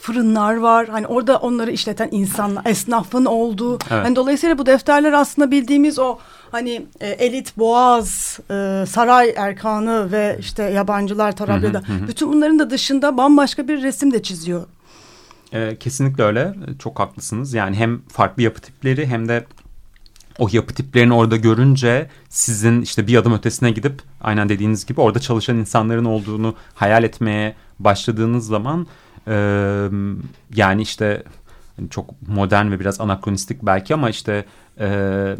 [0.00, 0.88] fırınlar var.
[0.88, 3.74] Hani orada onları işleten insanlar, esnafın olduğu.
[3.74, 4.04] Evet.
[4.04, 6.18] Yani dolayısıyla bu defterler aslında bildiğimiz o
[6.50, 13.16] hani e, elit boğaz, e, saray erkanı ve işte yabancılar Tarabya'da bütün bunların da dışında
[13.16, 14.66] bambaşka bir resim de çiziyor.
[15.52, 16.54] E, kesinlikle öyle.
[16.78, 17.54] Çok haklısınız.
[17.54, 19.44] Yani hem farklı yapı tipleri hem de
[20.38, 25.20] o yapı tiplerini orada görünce sizin işte bir adım ötesine gidip aynen dediğiniz gibi orada
[25.20, 28.86] çalışan insanların olduğunu hayal etmeye başladığınız zaman
[29.26, 29.32] e,
[30.54, 31.22] yani işte
[31.90, 34.44] çok modern ve biraz anakronistik belki ama işte
[34.80, 35.36] e,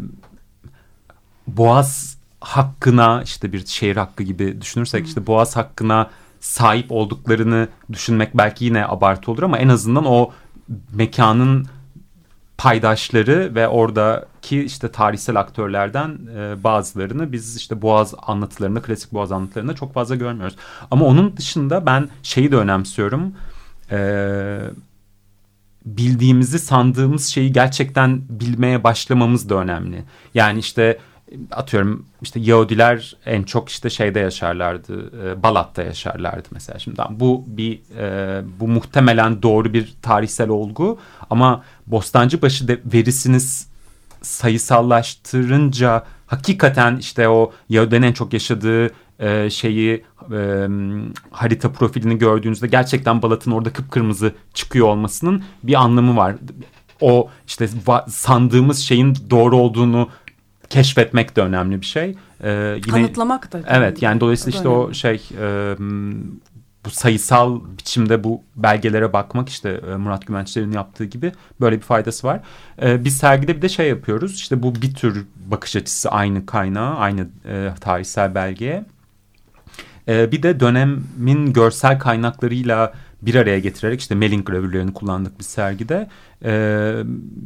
[1.47, 8.65] Boğaz hakkına işte bir şehir hakkı gibi düşünürsek işte Boğaz hakkına sahip olduklarını düşünmek belki
[8.65, 10.31] yine abartı olur ama en azından o
[10.93, 11.67] mekanın
[12.57, 19.75] paydaşları ve oradaki işte tarihsel aktörlerden e, bazılarını biz işte Boğaz anlatılarında, klasik Boğaz anlatılarında
[19.75, 20.55] çok fazla görmüyoruz.
[20.91, 23.33] Ama onun dışında ben şeyi de önemsiyorum.
[23.91, 24.59] E,
[25.85, 30.03] bildiğimizi sandığımız şeyi gerçekten bilmeye başlamamız da önemli.
[30.33, 30.99] Yani işte
[31.51, 37.79] atıyorum işte Yahudiler en çok işte şeyde yaşarlardı e, Balat'ta yaşarlardı mesela şimdi bu bir
[37.97, 43.67] e, bu muhtemelen doğru bir tarihsel olgu ama Bostancıbaşı verisiniz
[44.21, 48.89] sayısallaştırınca hakikaten işte o Yahudilerin en çok yaşadığı
[49.19, 50.03] e, şeyi
[51.31, 56.35] harita profilini gördüğünüzde gerçekten Balat'ın orada kıpkırmızı çıkıyor olmasının bir anlamı var.
[57.01, 57.69] O işte
[58.07, 60.09] sandığımız şeyin doğru olduğunu
[60.71, 62.15] keşfetmek de önemli bir şey.
[62.43, 63.61] Ee, yine, Kanıtlamak da.
[63.67, 65.75] Evet yani dolayısıyla işte o şey e,
[66.85, 71.31] bu sayısal biçimde bu belgelere bakmak işte Murat Güvençler'in yaptığı gibi
[71.61, 72.39] böyle bir faydası var.
[72.81, 76.95] E, biz sergide bir de şey yapıyoruz işte bu bir tür bakış açısı aynı kaynağı
[76.97, 78.85] aynı e, tarihsel belgeye.
[80.07, 86.09] Bir de dönemin görsel kaynaklarıyla bir araya getirerek işte Melling gravürlerini kullandık bir sergide.
[86.45, 86.93] Ee,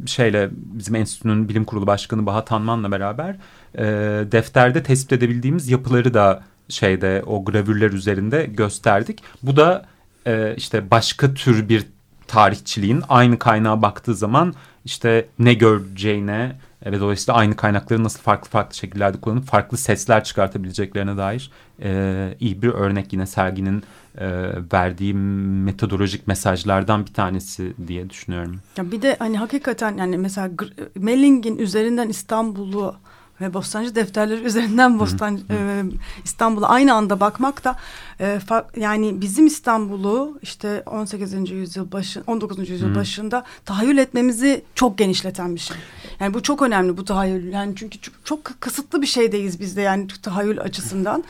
[0.06, 3.36] şeyle bizim enstitünün bilim kurulu başkanı Baha Tanman'la beraber
[3.74, 3.84] e,
[4.32, 9.22] defterde tespit edebildiğimiz yapıları da şeyde o gravürler üzerinde gösterdik.
[9.42, 9.86] Bu da
[10.26, 11.86] e, işte başka tür bir
[12.26, 18.76] tarihçiliğin aynı kaynağa baktığı zaman işte ne göreceğine ve dolayısıyla aynı kaynakları nasıl farklı farklı
[18.76, 21.50] şekillerde kullanıp farklı sesler çıkartabileceklerine dair
[21.82, 23.82] e, iyi bir örnek yine serginin
[24.18, 24.28] e,
[24.72, 28.60] verdiği metodolojik mesajlardan bir tanesi diye düşünüyorum.
[28.76, 30.50] Ya bir de hani hakikaten yani mesela
[30.94, 32.96] Melling'in üzerinden İstanbul'u
[33.40, 35.82] ve Bostancı defterleri üzerinden Bostancı e,
[36.24, 37.76] İstanbul'a aynı anda bakmak da
[38.20, 38.40] e,
[38.76, 41.50] yani bizim İstanbul'u işte 18.
[41.50, 42.70] yüzyıl başı 19.
[42.70, 45.76] yüzyıl başında tahayyül etmemizi çok genişleten bir şey.
[46.20, 47.52] Yani bu çok önemli bu tahayyül.
[47.52, 51.24] Yani çünkü çok, çok kısıtlı bir şeydeyiz biz de yani tahayyül açısından.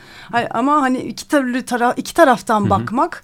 [0.51, 3.23] Ama hani iki türlü tara iki taraftan bakmak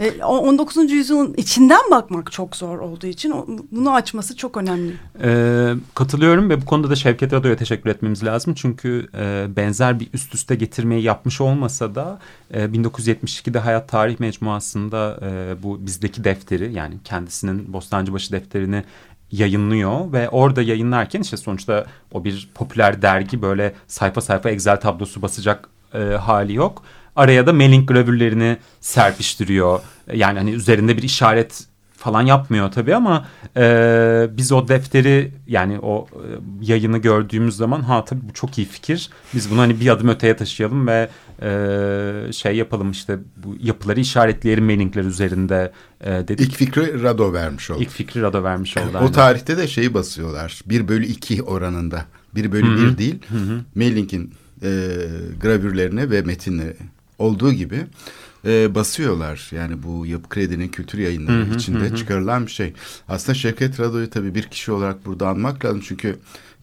[0.00, 0.90] e, o 19.
[0.90, 3.34] yüzyılın içinden bakmak çok zor olduğu için
[3.72, 4.92] bunu açması çok önemli.
[5.22, 8.54] Ee, katılıyorum ve bu konuda da Şevket Rado'ya teşekkür etmemiz lazım.
[8.54, 12.18] Çünkü e, benzer bir üst üste getirmeyi yapmış olmasa da
[12.50, 18.84] e, 1972'de Hayat Tarih Mecmuası'nda e, bu bizdeki defteri yani kendisinin Bostancıbaşı defterini
[19.32, 25.22] yayınlıyor ve orada yayınlarken işte sonuçta o bir popüler dergi böyle sayfa sayfa Excel tablosu
[25.22, 26.82] basacak e, hali yok.
[27.16, 29.80] Araya da Melling gravürlerini serpiştiriyor.
[30.14, 31.66] Yani hani üzerinde bir işaret
[32.04, 36.28] falan yapmıyor tabii ama e, biz o defteri yani o e,
[36.60, 39.10] yayını gördüğümüz zaman ha tabii bu çok iyi fikir.
[39.34, 41.08] Biz bunu hani bir adım öteye taşıyalım ve
[41.42, 46.40] e, şey yapalım işte bu yapıları işaretleyelim mailingler üzerinde e, dedik.
[46.40, 47.82] İlk fikri Rado vermiş oldu.
[47.82, 48.90] İlk fikri Rado vermiş oldu.
[48.94, 49.12] o aynen.
[49.12, 50.60] tarihte de şeyi basıyorlar.
[50.66, 52.04] 1 bölü 2 oranında.
[52.34, 53.18] 1 bölü 1 değil.
[53.74, 54.68] Mailing'in e,
[55.40, 56.76] gravürlerine ve metinleri
[57.18, 57.86] olduğu gibi
[58.46, 59.50] e, basıyorlar.
[59.52, 62.72] Yani bu Yapı Kredi'nin kültür yayınları içinde çıkarılan bir şey.
[63.08, 65.80] Aslında Şevket Rado'yu tabii bir kişi olarak burada anmak lazım.
[65.84, 66.16] Çünkü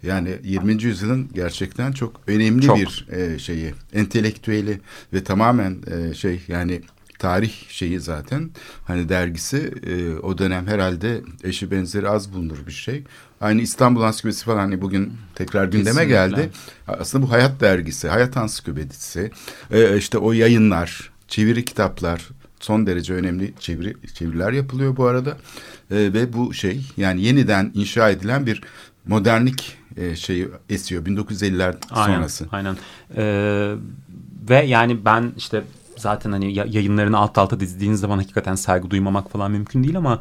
[0.03, 0.83] yani 20.
[0.83, 2.77] yüzyılın gerçekten çok önemli Çok.
[2.77, 4.79] bir e, şeyi, entelektüeli
[5.13, 6.81] ve tamamen e, şey yani
[7.19, 8.49] tarih şeyi zaten
[8.87, 13.03] hani dergisi e, o dönem herhalde eşi benzeri az bulunur bir şey.
[13.41, 16.07] Aynı İstanbul Ansiklopedisi falan hani bugün tekrar gündeme Kesinlikle.
[16.13, 16.49] geldi.
[16.87, 19.31] Aslında bu Hayat Dergisi, Hayat Ansiklopedisi,
[19.71, 25.31] e, işte o yayınlar, çeviri kitaplar son derece önemli çeviri çeviriler yapılıyor bu arada.
[25.91, 28.61] E, ve bu şey yani yeniden inşa edilen bir
[29.07, 32.47] modernlik e, şeyi esiyor 1950'ler Aynen, sonrası.
[32.51, 32.77] Aynen.
[33.15, 33.73] Ee,
[34.49, 35.63] ve yani ben işte
[35.97, 40.19] zaten hani ya- yayınlarını alt alta dizdiğiniz zaman hakikaten saygı duymamak falan mümkün değil ama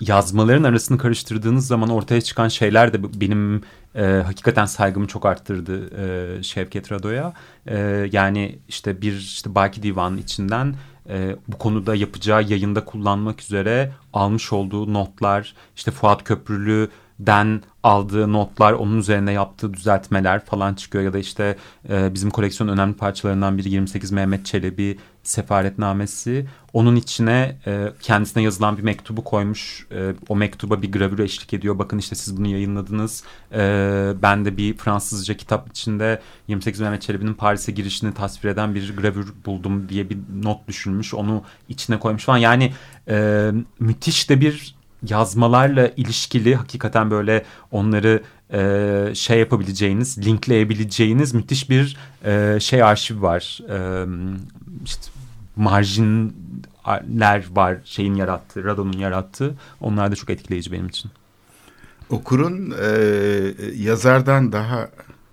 [0.00, 3.62] yazmaların arasını karıştırdığınız zaman ortaya çıkan şeyler de benim
[3.94, 7.32] e, hakikaten saygımı çok arttırdı e, Şevket Rado'ya.
[7.66, 7.78] E,
[8.12, 10.74] yani işte bir işte Baki Divan'ın içinden
[11.08, 18.72] e, bu konuda yapacağı yayında kullanmak üzere almış olduğu notlar işte Fuat Köprülü'den aldığı notlar
[18.72, 21.56] onun üzerine yaptığı düzeltmeler falan çıkıyor ya da işte
[21.88, 28.78] e, bizim koleksiyonun önemli parçalarından biri 28 Mehmet Çelebi sefaretnamesi onun içine e, kendisine yazılan
[28.78, 31.78] bir mektubu koymuş E, o mektuba bir gravür eşlik ediyor.
[31.78, 33.24] Bakın işte siz bunu yayınladınız.
[33.52, 33.58] E,
[34.22, 39.32] ben de bir Fransızca kitap içinde 28 Mehmet Çelebi'nin Paris'e girişini tasvir eden bir gravür
[39.46, 42.38] buldum diye bir not düşürmüş onu içine koymuş falan.
[42.38, 42.72] Yani
[43.08, 44.74] e, müthiş de bir
[45.08, 48.22] yazmalarla ilişkili hakikaten böyle onları
[48.52, 53.60] e, şey yapabileceğiniz, linkleyebileceğiniz müthiş bir e, şey arşiv var.
[53.68, 54.06] E,
[54.84, 55.02] işte
[55.56, 59.54] marjinler var şeyin yarattığı, Rado'nun yarattığı.
[59.80, 61.10] Onlar da çok etkileyici benim için.
[62.10, 62.88] Okurun e,
[63.76, 64.90] yazardan daha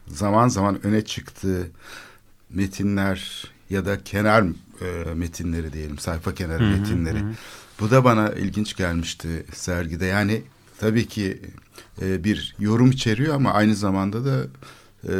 [0.07, 1.71] zaman zaman öne çıktığı
[2.49, 4.43] metinler ya da kenar
[4.81, 7.23] e, metinleri diyelim, sayfa kenarı metinleri.
[7.79, 10.05] Bu da bana ilginç gelmişti sergide.
[10.05, 10.41] Yani
[10.79, 11.41] tabii ki
[12.01, 14.43] e, bir yorum içeriyor ama aynı zamanda da
[15.09, 15.13] e,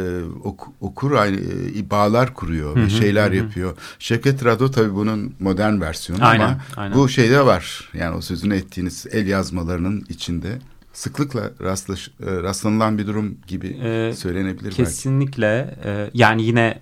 [0.44, 1.36] ok- okur aynı
[1.76, 3.76] e, bağlar kuruyor, bir şeyler yapıyor.
[3.98, 6.98] Şevket Rado tabii bunun modern versiyonu Aynen, ama aynen.
[6.98, 7.90] bu şeyde var.
[7.94, 10.58] Yani o sözünü ettiğiniz el yazmalarının içinde
[10.92, 14.76] sıklıkla rastlaş, e, rastlanılan bir durum gibi Ee, söylenebilir belki.
[14.76, 15.78] Kesinlikle.
[15.84, 16.80] e, yani yine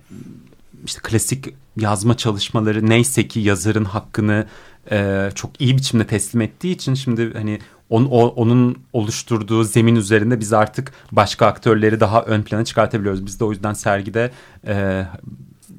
[0.85, 4.47] işte klasik yazma çalışmaları neyse ki yazarın hakkını
[4.91, 10.39] e, çok iyi biçimde teslim ettiği için şimdi hani on, o- onun oluşturduğu zemin üzerinde
[10.39, 13.25] biz artık başka aktörleri daha ön plana çıkartabiliyoruz.
[13.25, 14.31] Biz de o yüzden sergide
[14.67, 15.05] e,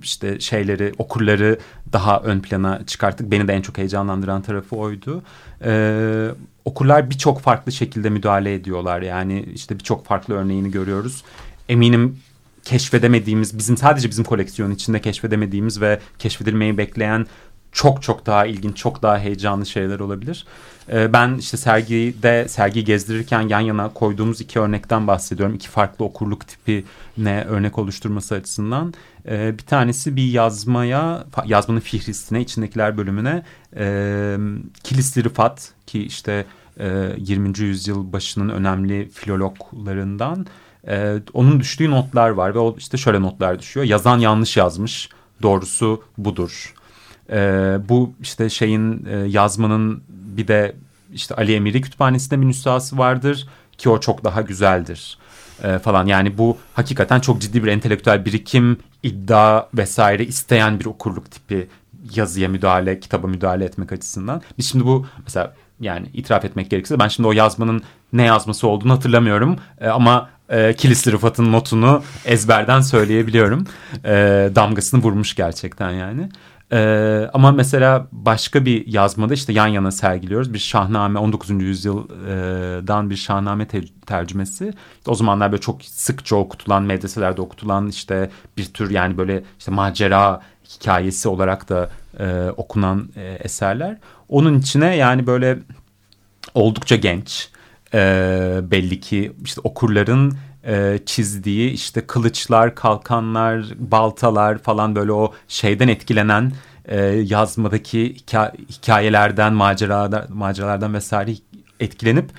[0.03, 1.59] işte şeyleri okurları
[1.93, 3.31] daha ön plana çıkarttık.
[3.31, 5.23] Beni de en çok heyecanlandıran tarafı oydu.
[5.65, 6.29] Ee,
[6.65, 9.03] okurlar birçok farklı şekilde müdahale ediyorlar.
[9.03, 11.25] Yani işte birçok farklı örneğini görüyoruz.
[11.69, 12.19] Eminim
[12.65, 17.27] keşfedemediğimiz, bizim sadece bizim koleksiyon içinde keşfedemediğimiz ve keşfedilmeyi bekleyen
[17.73, 20.47] çok çok daha ilginç, çok daha heyecanlı şeyler olabilir.
[20.93, 25.55] Ee, ben işte sergide, sergiyi gezdirirken yan yana koyduğumuz iki örnekten bahsediyorum.
[25.55, 26.85] İki farklı okurluk tipi
[27.19, 28.95] ne örnek oluşturması açısından.
[29.29, 33.43] Ee, bir tanesi bir yazmaya, yazmanın fihristine, içindekiler bölümüne
[33.77, 34.37] e,
[34.83, 36.47] Kilisli Rıfat ki işte
[36.81, 37.59] e, 20.
[37.59, 40.47] yüzyıl başının önemli filologlarından
[40.89, 43.87] e, onun düştüğü notlar var ve o işte şöyle notlar düşüyor.
[43.87, 45.09] Yazan yanlış yazmış,
[45.43, 46.75] doğrusu budur.
[47.31, 50.77] Ee, bu işte şeyin e, yazmanın bir de
[51.13, 55.19] işte Ali Emiri Kütüphanesi'nde bir nüshası vardır ki o çok daha güzeldir
[55.63, 56.07] e, falan.
[56.07, 61.69] Yani bu hakikaten çok ciddi bir entelektüel birikim, iddia vesaire isteyen bir okurluk tipi
[62.15, 64.43] yazıya müdahale, kitaba müdahale etmek açısından.
[64.59, 68.93] Biz şimdi bu mesela yani itiraf etmek gerekirse ben şimdi o yazmanın ne yazması olduğunu
[68.93, 73.67] hatırlamıyorum E, ama e, Kilisli Rıfat'ın notunu ezberden söyleyebiliyorum.
[74.05, 74.11] E,
[74.55, 76.29] damgasını vurmuş gerçekten yani.
[76.73, 80.55] Ee, ama mesela başka bir yazmada işte yan yana sergiliyoruz.
[80.55, 81.51] Bir şahname 19.
[81.51, 84.73] yüzyıldan bir şahname te tercümesi.
[85.07, 90.41] O zamanlar böyle çok sıkça okutulan medreselerde okutulan işte bir tür yani böyle işte macera
[90.65, 93.97] hikayesi olarak da e, okunan e, eserler.
[94.29, 95.59] Onun içine yani böyle
[96.55, 97.49] oldukça genç
[97.95, 100.35] e, belli ki işte okurların
[100.65, 106.53] e, çizdiği işte kılıçlar, kalkanlar, baltalar falan böyle o şeyden etkilenen
[106.85, 111.33] e, yazmadaki hika hikayelerden, maceralardan, maceralardan vesaire
[111.81, 112.31] etkilenip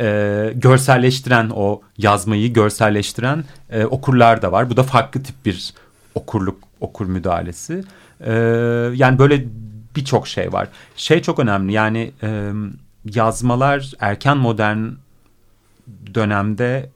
[0.00, 4.70] e, görselleştiren o yazmayı görselleştiren e, okurlar da var.
[4.70, 5.74] Bu da farklı tip bir
[6.14, 7.84] okurluk, okur müdahalesi.
[8.20, 8.32] E,
[8.94, 9.44] yani böyle
[9.96, 10.68] birçok şey var.
[10.96, 12.52] Şey çok önemli yani e,
[13.14, 14.86] yazmalar erken modern
[16.14, 16.90] dönemde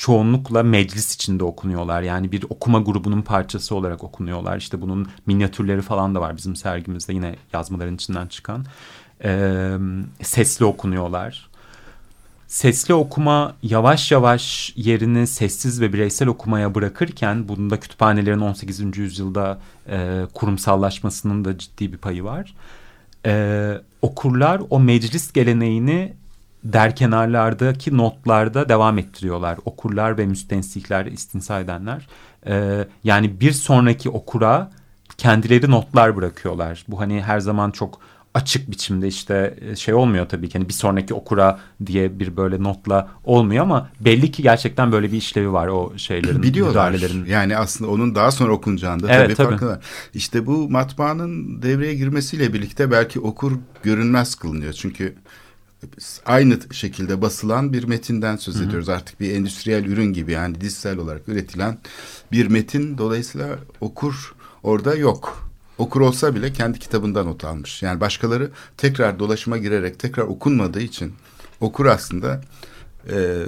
[0.00, 2.02] çoğunlukla meclis içinde okunuyorlar.
[2.02, 4.56] Yani bir okuma grubunun parçası olarak okunuyorlar.
[4.56, 8.64] İşte bunun minyatürleri falan da var bizim sergimizde yine yazmaların içinden çıkan.
[9.24, 9.76] Ee,
[10.22, 11.50] sesli okunuyorlar.
[12.46, 18.98] Sesli okuma yavaş yavaş yerini sessiz ve bireysel okumaya bırakırken bunda kütüphanelerin 18.
[18.98, 22.54] yüzyılda e, kurumsallaşmasının da ciddi bir payı var.
[23.26, 26.19] Ee, okurlar o meclis geleneğini
[26.64, 29.58] der kenarlardaki notlarda devam ettiriyorlar.
[29.64, 32.08] Okurlar ve müstensikler, istinsa edenler.
[32.46, 34.70] Ee, yani bir sonraki okura
[35.18, 36.84] kendileri notlar bırakıyorlar.
[36.88, 38.00] Bu hani her zaman çok
[38.34, 40.58] açık biçimde işte e, şey olmuyor tabii ki.
[40.58, 45.16] hani bir sonraki okura diye bir böyle notla olmuyor ama belli ki gerçekten böyle bir
[45.16, 47.26] işlevi var o şeylerin, Biliyorlar.
[47.26, 49.48] Yani aslında onun daha sonra okunacağında Evet, tabii, tabii.
[49.48, 49.84] farkındalar.
[50.14, 53.52] İşte bu matbaanın devreye girmesiyle birlikte belki okur
[53.82, 54.72] görünmez kılınıyor.
[54.72, 55.14] Çünkü
[56.26, 58.88] aynı şekilde basılan bir metinden söz ediyoruz.
[58.88, 61.78] Artık bir endüstriyel ürün gibi yani dizsel olarak üretilen
[62.32, 62.98] bir metin.
[62.98, 65.50] Dolayısıyla okur orada yok.
[65.78, 67.82] Okur olsa bile kendi kitabından not almış.
[67.82, 71.14] Yani başkaları tekrar dolaşıma girerek tekrar okunmadığı için
[71.60, 72.40] okur aslında
[73.10, 73.44] e,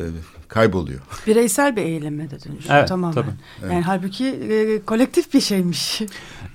[0.49, 1.01] kayboluyor.
[1.27, 3.15] Bireysel bir eyleme de dönüşüyor Evet, tamamen.
[3.15, 3.31] tabii.
[3.73, 6.03] Yani halbuki e, kolektif bir şeymiş.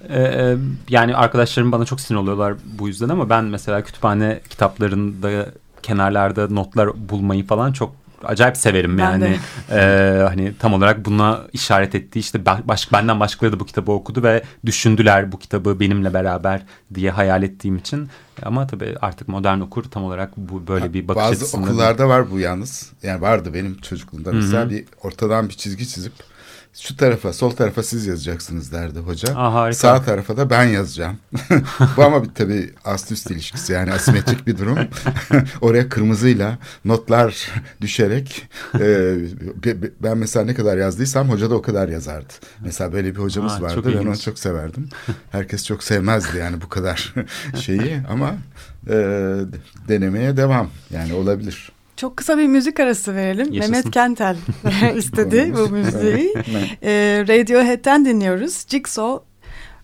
[0.09, 0.57] Ee, e,
[0.89, 5.51] yani arkadaşlarım bana çok sinir oluyorlar bu yüzden ama ben mesela kütüphane kitaplarında
[5.87, 9.37] kenarlarda notlar bulmayı falan çok acayip severim Ben yani.
[9.71, 13.91] Ee, hani tam olarak buna işaret ettiği işte ba- baş, benden başkaları da bu kitabı
[13.91, 16.61] okudu ve düşündüler bu kitabı benimle beraber
[16.93, 18.09] diye hayal ettiğim için.
[18.43, 21.61] Ama tabii artık modern okur tam olarak bu böyle bir bakış Bazı açısında.
[21.65, 22.91] okullarda var bu yalnız.
[23.03, 26.13] Yani vardı benim çocukluğumda mesela bir ortadan bir çizgi çizip
[26.79, 29.35] şu tarafa sol tarafa siz yazacaksınız derdi hoca.
[29.35, 29.77] Aa, harika.
[29.77, 31.17] Sağ tarafa da ben yazacağım.
[31.97, 34.77] bu ama bir, tabii ast üst ilişkisi yani asimetrik bir durum.
[35.61, 37.51] Oraya kırmızıyla notlar
[37.81, 38.79] düşerek e,
[39.65, 42.33] be- be- ben mesela ne kadar yazdıysam hoca da o kadar yazardı.
[42.61, 43.81] Mesela böyle bir hocamız Aa, vardı.
[43.85, 44.89] Ben onu çok severdim.
[45.31, 47.13] Herkes çok sevmezdi yani bu kadar
[47.55, 48.35] şeyi ama
[48.89, 48.95] e,
[49.87, 51.71] denemeye devam yani olabilir.
[51.97, 53.53] Çok kısa bir müzik arası verelim.
[53.53, 53.71] Yaşasın.
[53.75, 54.37] Mehmet Kentel
[54.95, 56.33] istedi bu müziği.
[56.83, 56.91] e,
[57.27, 58.65] Radiohead'den dinliyoruz.
[58.67, 59.25] Jigsaw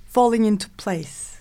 [0.09, 1.32] Falling Into Place.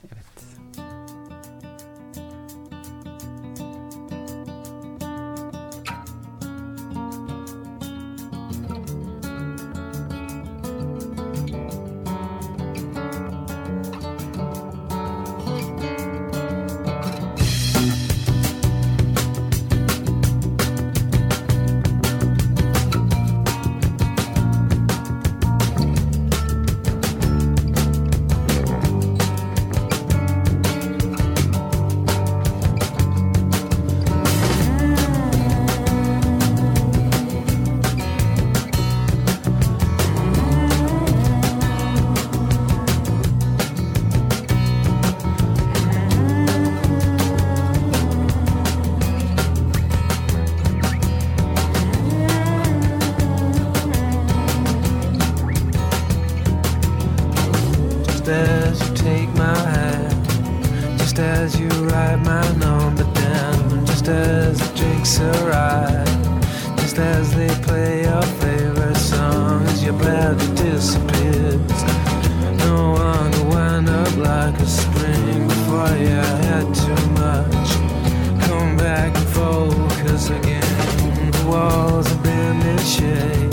[82.93, 83.49] Cheshire.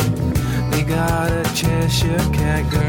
[0.69, 2.88] They got a Cheshire cat girl.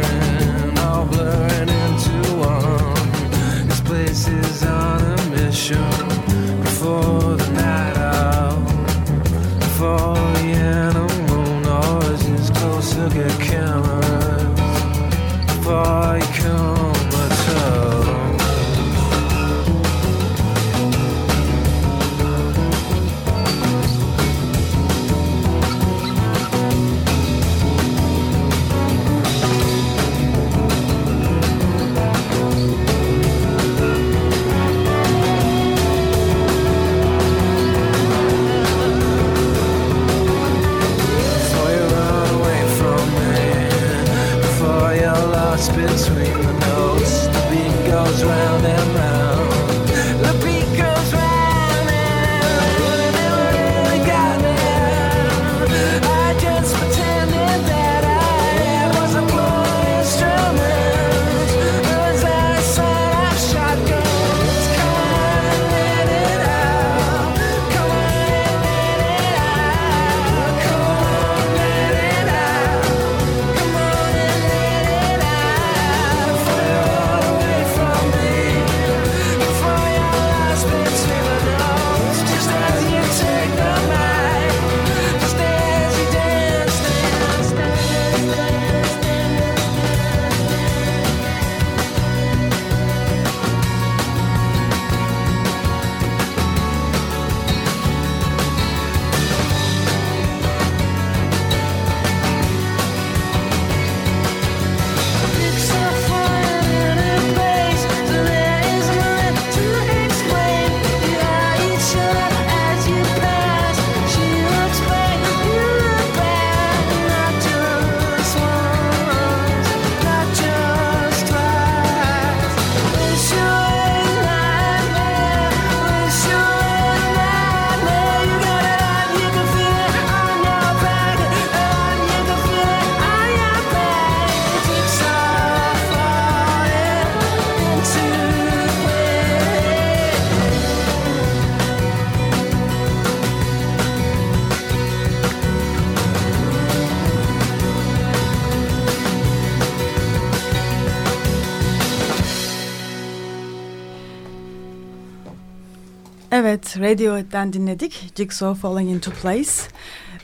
[156.78, 158.12] Evet, Radiohead'den dinledik.
[158.16, 159.50] Jigsaw Falling Into Place.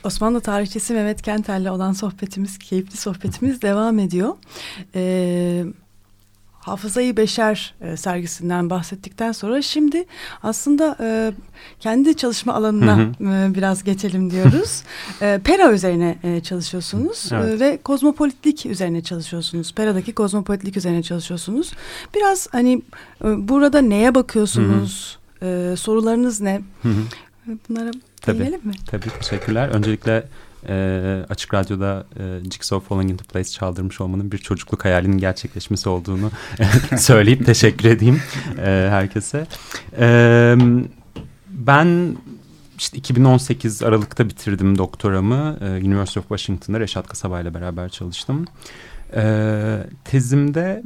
[0.03, 4.35] Osmanlı tarihçisi Mehmet Kentel'le olan sohbetimiz, keyifli sohbetimiz devam ediyor.
[4.95, 5.63] Ee,
[6.59, 10.05] Hafızayı Beşer e, sergisinden bahsettikten sonra şimdi
[10.43, 11.31] aslında e,
[11.79, 14.83] kendi çalışma alanına e, biraz geçelim diyoruz.
[15.21, 17.53] e, Pera üzerine e, çalışıyorsunuz Evet.
[17.53, 19.73] e, ve kozmopolitlik üzerine çalışıyorsunuz.
[19.73, 21.73] Pera'daki kozmopolitlik üzerine çalışıyorsunuz.
[22.15, 22.81] Biraz hani
[23.23, 25.17] e, burada neye bakıyorsunuz?
[25.41, 26.61] E, sorularınız ne?
[26.83, 27.01] Hı hı.
[27.69, 28.39] Bunlara Tabii.
[28.39, 28.73] değinelim mi?
[28.87, 29.67] Tabii teşekkürler.
[29.67, 30.27] Öncelikle
[30.69, 36.31] e, Açık Radyo'da e, Jigsaw Falling Into Place çaldırmış olmanın bir çocukluk hayalinin gerçekleşmesi olduğunu
[36.97, 38.21] söyleyip teşekkür edeyim
[38.57, 39.47] e, herkese.
[39.99, 40.55] E,
[41.49, 42.17] ben
[42.77, 45.57] işte 2018 Aralık'ta bitirdim doktoramı.
[45.61, 48.45] E, University of Washington'da Reşat Kasaba ile beraber çalıştım.
[49.15, 49.23] E,
[50.05, 50.83] tezimde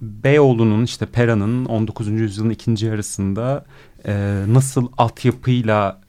[0.00, 2.08] Beyoğlu'nun işte Pera'nın 19.
[2.08, 3.64] yüzyılın ikinci yarısında
[4.06, 6.00] e, nasıl altyapıyla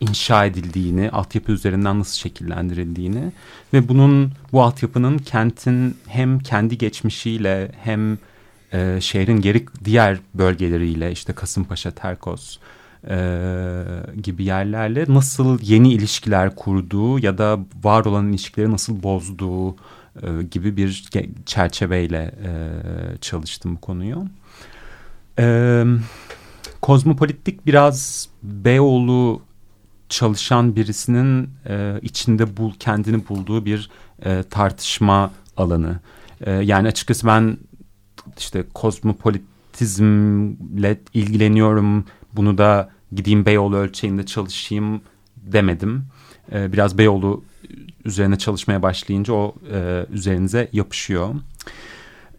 [0.00, 3.32] inşa edildiğini, altyapı üzerinden nasıl şekillendirildiğini
[3.72, 8.18] ve bunun bu altyapının kentin hem kendi geçmişiyle hem
[8.72, 12.58] e, şehrin geri diğer bölgeleriyle işte Kasımpaşa, Terkos
[13.08, 13.16] e,
[14.22, 19.76] gibi yerlerle nasıl yeni ilişkiler kurduğu ya da var olan ilişkileri nasıl bozduğu
[20.22, 21.04] e, gibi bir
[21.46, 22.50] çerçeveyle e,
[23.20, 24.26] çalıştım bu konuyu.
[25.38, 25.84] E,
[26.80, 29.42] kozmopolitlik biraz Beyoğlu
[30.08, 33.90] çalışan birisinin e, içinde bul kendini bulduğu bir
[34.24, 36.00] e, tartışma alanı.
[36.40, 37.58] E, yani açıkçası ben
[38.38, 42.04] işte kozmopolitizmle ilgileniyorum.
[42.32, 45.00] Bunu da gideyim Beyoğlu ölçeğinde çalışayım
[45.36, 46.04] demedim.
[46.52, 47.44] E, biraz Beyoğlu
[48.04, 51.34] üzerine çalışmaya başlayınca o e, üzerinize yapışıyor.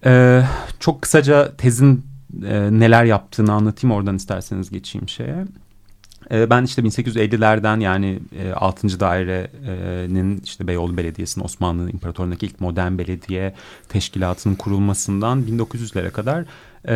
[0.06, 0.44] E,
[0.80, 2.06] çok kısaca tezin
[2.46, 5.46] e, neler yaptığını anlatayım oradan isterseniz geçeyim şeye.
[6.32, 9.00] E, ben işte 1850'lerden yani e, 6.
[9.00, 13.54] dairenin işte Beyoğlu Belediyesi'nin Osmanlı İmparatorluğu'ndaki ilk modern belediye
[13.90, 16.46] teşkilatının kurulmasından 1900'lere kadar
[16.88, 16.96] e,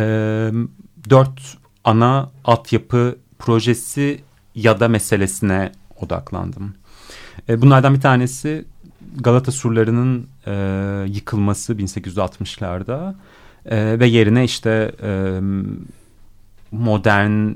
[1.10, 1.40] dört
[1.84, 4.20] ana altyapı projesi
[4.54, 6.74] ya da meselesine odaklandım.
[7.48, 8.64] E, bunlardan bir tanesi
[9.16, 10.52] Galata surlarının e,
[11.08, 13.14] yıkılması 1860'larda
[13.66, 15.40] e, ve yerine işte e,
[16.70, 17.52] modern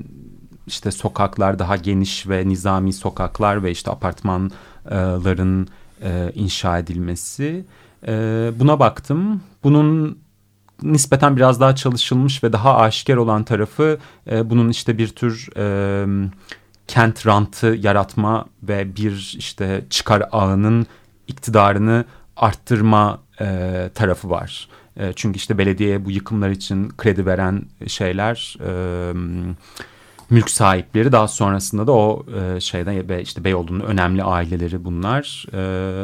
[0.67, 5.67] işte sokaklar daha geniş ve nizami sokaklar ve işte apartmanların
[6.01, 7.65] e, inşa edilmesi.
[8.07, 8.11] E,
[8.59, 9.41] buna baktım.
[9.63, 10.17] Bunun
[10.83, 13.97] nispeten biraz daha çalışılmış ve daha aşikar olan tarafı
[14.31, 16.05] e, bunun işte bir tür e,
[16.87, 20.87] kent rantı yaratma ve bir işte çıkar ağının
[21.27, 22.05] iktidarını
[22.37, 24.67] arttırma e, tarafı var.
[24.97, 29.13] E, çünkü işte belediyeye bu yıkımlar için kredi veren şeyler e,
[30.29, 35.45] mülk sahipleri daha sonrasında da o e, şeyden işte Beyoğlu'nun önemli aileleri bunlar.
[35.53, 35.57] E,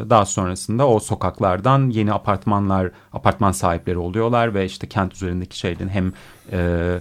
[0.09, 6.13] daha sonrasında o sokaklardan yeni apartmanlar, apartman sahipleri oluyorlar ve işte kent üzerindeki şeylerin hem
[6.51, 6.99] e,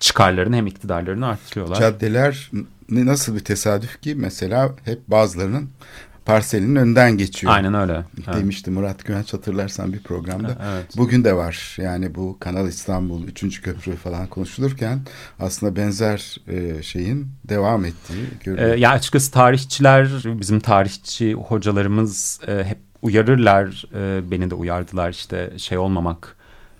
[0.00, 1.80] çıkarlarını hem iktidarlarını artırıyorlar.
[1.80, 2.50] Caddeler
[2.90, 5.70] nasıl bir tesadüf ki mesela hep bazılarının
[6.28, 7.52] parselinin önden geçiyor.
[7.52, 8.04] Aynen öyle.
[8.26, 8.36] Evet.
[8.36, 10.58] Demişti Murat Güvenç hatırlarsan bir programda.
[10.72, 10.96] Evet.
[10.96, 13.62] Bugün de var yani bu Kanal İstanbul 3.
[13.62, 15.00] köprü falan konuşulurken
[15.40, 18.74] aslında benzer e, şeyin devam ettiği görülüyor.
[18.74, 25.52] Ee, ya açıkçası tarihçiler, bizim tarihçi hocalarımız e, hep uyarırlar, e, beni de uyardılar işte
[25.56, 26.36] şey olmamak,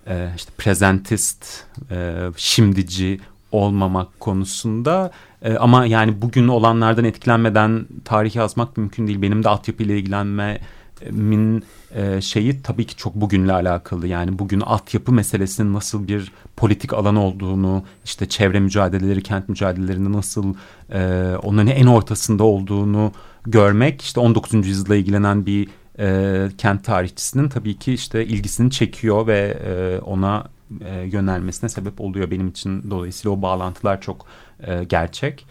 [0.07, 3.21] e, işte prezentist, e, şimdici
[3.53, 5.11] olmamak konusunda.
[5.43, 9.23] E, ama yani bugün olanlardan etkilenmeden tarih yazmak mümkün değil.
[9.23, 14.07] Benim de altyapıyla ilgilenmemin e, şeyi tabii ki çok bugünle alakalı.
[14.07, 20.55] Yani bugün altyapı meselesinin nasıl bir politik alan olduğunu, işte çevre mücadeleleri, kent mücadelelerinde nasıl
[20.93, 23.13] e, onların en ortasında olduğunu
[23.47, 24.67] görmek, işte 19.
[24.67, 25.69] yüzyılda ilgilenen bir
[25.99, 30.45] e, kent tarihçisinin tabii ki işte ilgisini çekiyor ve e, ona
[30.85, 32.91] e, yönelmesine sebep oluyor benim için.
[32.91, 34.27] Dolayısıyla o bağlantılar çok
[34.61, 35.47] e, gerçek.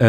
[0.00, 0.08] E,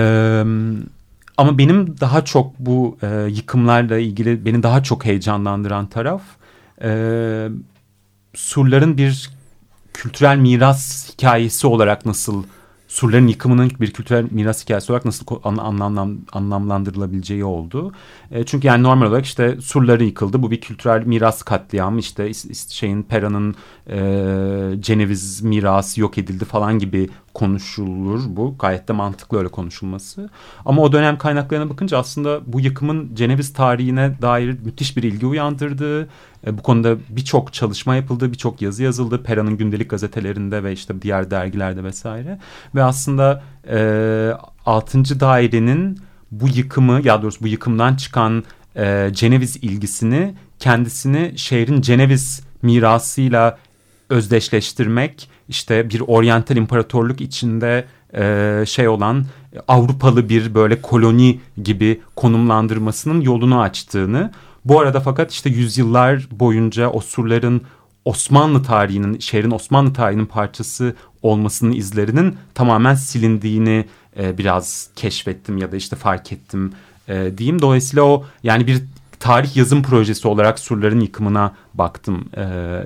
[1.38, 6.22] ama benim daha çok bu e, yıkımlarla ilgili beni daha çok heyecanlandıran taraf
[6.82, 7.50] e,
[8.34, 9.30] surların bir
[9.94, 12.44] kültürel miras hikayesi olarak nasıl
[12.88, 17.92] surların yıkımının bir kültürel miras hikayesi olarak nasıl an, anlam, anlamlandırılabileceği oldu.
[18.32, 20.44] E, çünkü yani normal olarak işte surları yıkıldı.
[20.44, 22.00] Bu bir kültürel miras katliamı.
[22.00, 22.32] İşte
[22.70, 23.56] şeyin Pera'nın
[23.90, 28.56] e, Ceneviz mirası yok edildi falan gibi konuşulur bu.
[28.60, 30.30] Gayet de mantıklı öyle konuşulması.
[30.66, 36.02] Ama o dönem kaynaklarına bakınca aslında bu yıkımın Ceneviz tarihine dair müthiş bir ilgi uyandırdığı,
[36.48, 39.24] e, bu konuda birçok çalışma yapıldı, birçok yazı yazıldı.
[39.24, 42.40] Pera'nın gündelik gazetelerinde ve işte diğer dergilerde vesaire.
[42.76, 44.32] Ve aslında e,
[44.66, 45.20] 6.
[45.20, 46.00] dairenin
[46.32, 48.44] bu yıkımı ya doğrusu bu yıkımdan çıkan
[48.76, 53.58] e, Ceneviz ilgisini kendisini şehrin Ceneviz mirasıyla
[54.10, 59.26] özdeşleştirmek işte bir oryantal imparatorluk içinde e, şey olan
[59.68, 64.32] Avrupalı bir böyle koloni gibi konumlandırmasının yolunu açtığını
[64.66, 67.62] bu arada fakat işte yüzyıllar boyunca o surların
[68.06, 73.86] Osmanlı tarihinin, şehrin Osmanlı tarihinin parçası olmasının izlerinin tamamen silindiğini
[74.20, 76.74] e, biraz keşfettim ya da işte fark ettim
[77.08, 77.62] e, diyeyim.
[77.62, 78.84] Dolayısıyla o yani bir
[79.20, 82.46] tarih yazım projesi olarak surların yıkımına baktım e,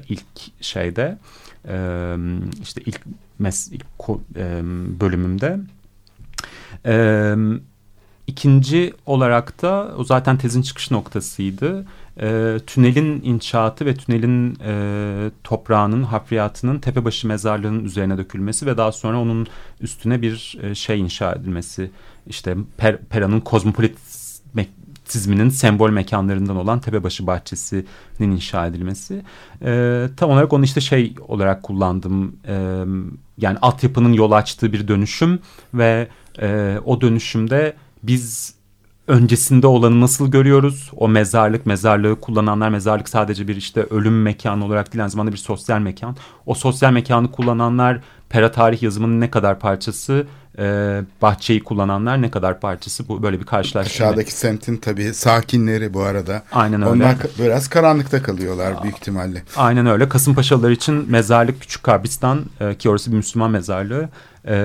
[0.09, 1.17] ilk şeyde.
[1.67, 2.15] E,
[2.61, 3.01] işte ilk,
[3.39, 3.85] mes, ilk
[4.35, 4.61] e,
[4.99, 5.59] bölümümde.
[6.85, 7.61] Evet.
[8.27, 11.85] İkinci olarak da o zaten tezin çıkış noktasıydı.
[12.21, 19.19] E, tünelin inşaatı ve tünelin e, toprağının, hafriyatının tepebaşı mezarlığının üzerine dökülmesi ve daha sonra
[19.19, 19.47] onun
[19.81, 21.91] üstüne bir e, şey inşa edilmesi.
[22.27, 23.39] İşte per, Pera'nın
[25.11, 29.23] kozmopolitizminin sembol mekanlarından olan Tepebaşı Bahçesi'nin inşa edilmesi.
[29.61, 32.35] E, tam olarak onu işte şey olarak kullandım.
[32.47, 32.85] E,
[33.37, 35.39] yani altyapının yol açtığı bir dönüşüm
[35.73, 36.07] ve
[36.41, 38.55] e, o dönüşümde biz
[39.07, 40.91] öncesinde olanı nasıl görüyoruz?
[40.97, 45.37] O mezarlık, mezarlığı kullananlar mezarlık sadece bir işte ölüm mekanı olarak değil aynı zamanda bir
[45.37, 46.15] sosyal mekan.
[46.45, 50.27] O sosyal mekanı kullananlar pera tarih yazımının ne kadar parçası,
[50.59, 54.07] e, bahçeyi kullananlar ne kadar parçası bu böyle bir karşılaştırma.
[54.07, 56.43] Aşağıdaki semtin tabii sakinleri bu arada.
[56.51, 56.91] Aynen öyle.
[56.91, 59.43] Onlar biraz karanlıkta kalıyorlar büyük ihtimalle.
[59.55, 60.09] Aynen öyle.
[60.09, 64.09] Kasımpaşalılar için mezarlık Küçük Kabristan e, ki orası bir Müslüman mezarlığı.
[64.47, 64.55] E,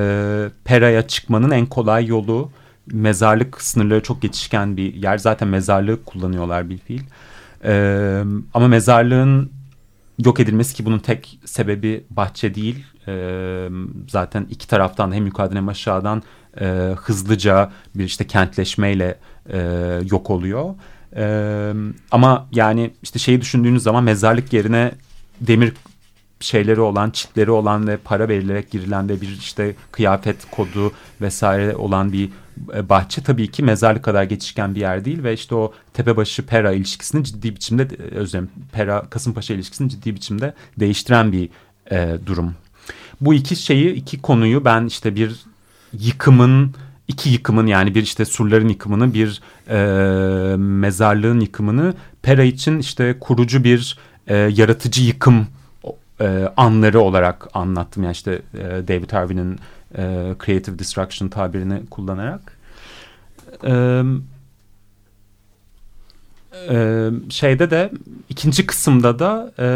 [0.64, 2.50] Pera'ya çıkmanın en kolay yolu
[2.92, 5.18] mezarlık sınırları çok geçişken bir yer.
[5.18, 7.02] Zaten mezarlığı kullanıyorlar bir fiil.
[7.64, 8.22] Ee,
[8.54, 9.50] ama mezarlığın
[10.24, 12.84] yok edilmesi ki bunun tek sebebi bahçe değil.
[14.08, 16.22] Zaten iki taraftan hem yukarıdan hem aşağıdan
[16.60, 16.64] e,
[16.96, 19.18] hızlıca bir işte kentleşmeyle
[19.52, 19.60] e,
[20.10, 20.74] yok oluyor.
[21.16, 21.72] E,
[22.10, 24.92] ama yani işte şeyi düşündüğünüz zaman mezarlık yerine
[25.40, 25.72] demir
[26.40, 32.12] şeyleri olan, çitleri olan ve para verilerek girilen ve bir işte kıyafet kodu vesaire olan
[32.12, 32.30] bir
[32.74, 36.72] e, bahçe tabii ki mezarlık kadar geçişken bir yer değil ve işte o Tepebaşı Pera
[36.72, 41.48] ilişkisini ciddi biçimde e, özlem Pera Kasımpaşa ilişkisini ciddi biçimde değiştiren bir
[41.90, 42.54] e, durum.
[43.20, 45.44] Bu iki şeyi iki konuyu ben işte bir
[45.92, 46.74] yıkımın
[47.08, 53.64] iki yıkımın yani bir işte surların yıkımını bir e, mezarlığın yıkımını Pera için işte kurucu
[53.64, 55.46] bir e, yaratıcı yıkım
[56.20, 58.02] e, anları olarak anlattım.
[58.02, 59.58] Yani işte e, David Harvey'nin
[59.98, 62.56] e, Creative Destruction tabirini kullanarak.
[63.64, 64.02] E,
[66.70, 67.92] e, şeyde de
[68.28, 69.66] ikinci kısımda da e,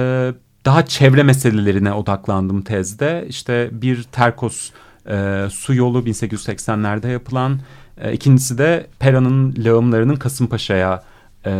[0.65, 3.27] daha çevre meselelerine odaklandım tezde.
[3.29, 4.71] İşte bir Terkos
[5.09, 7.61] e, su yolu 1880'lerde yapılan.
[8.01, 11.03] E, ikincisi de Pera'nın lağımlarının Kasımpaşa'ya
[11.47, 11.53] e,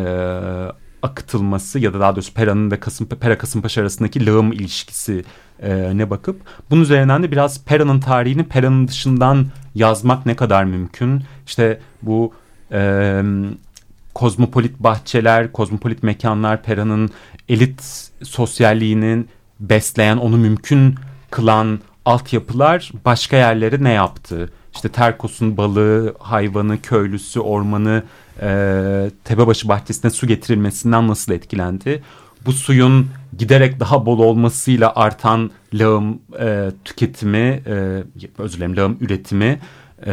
[1.03, 5.25] akıtılması ya da daha doğrusu Pera'nın ve Kasım, Pera Kasımpaşa arasındaki lağım ilişkisi
[5.63, 6.41] e, ne bakıp
[6.71, 11.23] bunun üzerinden de biraz Pera'nın tarihini Pera'nın dışından yazmak ne kadar mümkün.
[11.47, 12.33] İşte bu
[12.73, 13.23] e,
[14.15, 17.11] kozmopolit bahçeler, kozmopolit mekanlar Pera'nın
[17.51, 19.29] elit sosyalliğinin
[19.61, 20.95] besleyen, onu mümkün
[21.31, 24.53] kılan altyapılar başka yerlere ne yaptı?
[24.75, 28.03] İşte Terkos'un balığı, hayvanı, köylüsü, ormanı,
[28.41, 32.03] e, Tepebaşı bahçesine su getirilmesinden nasıl etkilendi?
[32.47, 33.07] Bu suyun
[33.39, 38.03] giderek daha bol olmasıyla artan lağım e, tüketimi, e,
[38.39, 39.61] özür dilerim lağım üretimi
[40.07, 40.13] e,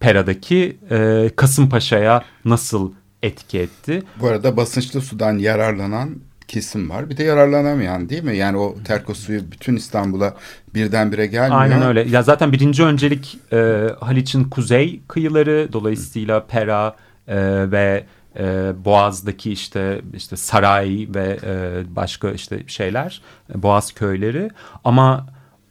[0.00, 2.92] Pera'daki e, Kasımpaşa'ya nasıl
[3.22, 4.02] etki etti?
[4.20, 6.16] Bu arada basınçlı sudan yararlanan
[6.48, 7.10] kesim var.
[7.10, 8.36] Bir de yararlanamayan değil mi?
[8.36, 10.34] Yani o terkos suyu bütün İstanbul'a
[10.74, 11.60] birdenbire gelmiyor.
[11.60, 12.02] Aynen öyle.
[12.08, 16.96] Ya zaten birinci öncelik e, Haliç'in kuzey kıyıları dolayısıyla Pera
[17.28, 17.36] e,
[17.70, 18.04] ve
[18.38, 23.22] e, Boğaz'daki işte işte saray ve e, başka işte şeyler
[23.54, 24.50] Boğaz köyleri
[24.84, 25.26] ama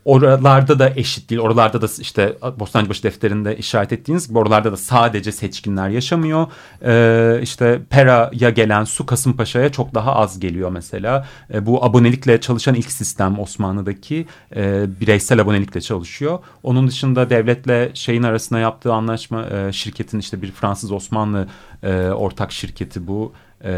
[0.09, 1.41] oralarda da eşit değil.
[1.41, 6.47] Oralarda da işte Bostancıbaşı defterinde işaret ettiğiniz gibi oralarda da sadece seçkinler yaşamıyor.
[6.85, 11.27] Ee, işte Pera'ya gelen su Kasımpaşa'ya çok daha az geliyor mesela.
[11.53, 16.39] Ee, bu abonelikle çalışan ilk sistem Osmanlı'daki e, bireysel abonelikle çalışıyor.
[16.63, 21.47] Onun dışında devletle şeyin arasında yaptığı anlaşma e, şirketin işte bir Fransız Osmanlı
[21.83, 23.33] e, ortak şirketi bu.
[23.63, 23.71] E,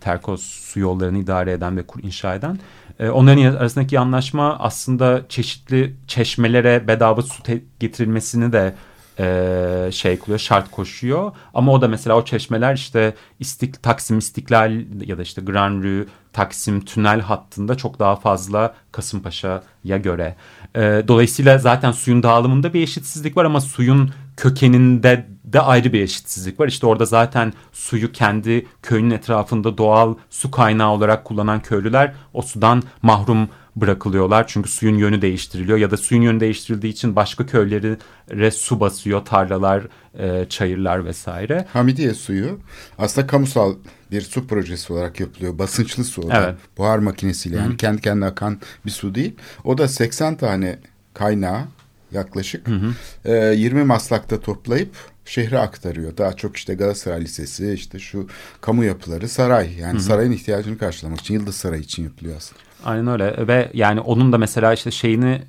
[0.00, 2.58] Terkos su yollarını idare eden ve inşa eden.
[2.98, 7.42] E, onların arasındaki anlaşma aslında çeşitli çeşmelere bedava su
[7.80, 8.74] getirilmesini de
[9.18, 11.32] e, şey kılıyor, şart koşuyor.
[11.54, 14.72] Ama o da mesela o çeşmeler işte İstik, Taksim İstiklal
[15.06, 20.36] ya da işte Grand Rue, Taksim Tünel hattında çok daha fazla Kasımpaşa'ya göre.
[20.74, 26.60] E, dolayısıyla zaten suyun dağılımında bir eşitsizlik var ama suyun kökeninde de ayrı bir eşitsizlik
[26.60, 26.68] var.
[26.68, 32.82] İşte orada zaten suyu kendi köyünün etrafında doğal su kaynağı olarak kullanan köylüler o sudan
[33.02, 33.48] mahrum
[33.80, 34.46] bırakılıyorlar.
[34.48, 39.24] Çünkü suyun yönü değiştiriliyor ya da suyun yönü değiştirildiği için başka köylere su basıyor.
[39.24, 39.86] Tarlalar,
[40.18, 41.66] e, çayırlar vesaire.
[41.72, 42.58] Hamidiye suyu
[42.98, 43.74] aslında kamusal
[44.10, 45.58] bir su projesi olarak yapılıyor.
[45.58, 46.54] Basınçlı su olan evet.
[46.78, 47.76] buhar makinesiyle yani Hı.
[47.76, 49.34] kendi kendine akan bir su değil.
[49.64, 50.78] O da 80 tane
[51.14, 51.64] kaynağı
[52.12, 52.94] yaklaşık hı hı.
[53.32, 54.90] E, 20 maslakta toplayıp
[55.24, 56.16] şehre aktarıyor.
[56.16, 58.28] Daha çok işte Galatasaray Lisesi, işte şu
[58.60, 59.74] kamu yapıları, saray.
[59.78, 60.02] Yani hı hı.
[60.02, 62.67] sarayın ihtiyacını karşılamak için, Yıldız Sarayı için yapılıyor aslında.
[62.84, 65.42] Aynen öyle ve yani onun da mesela işte şeyini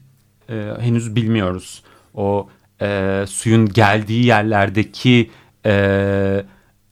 [0.49, 1.83] e, henüz bilmiyoruz.
[2.13, 2.49] O
[2.81, 5.29] e, suyun geldiği yerlerdeki
[5.65, 6.43] e,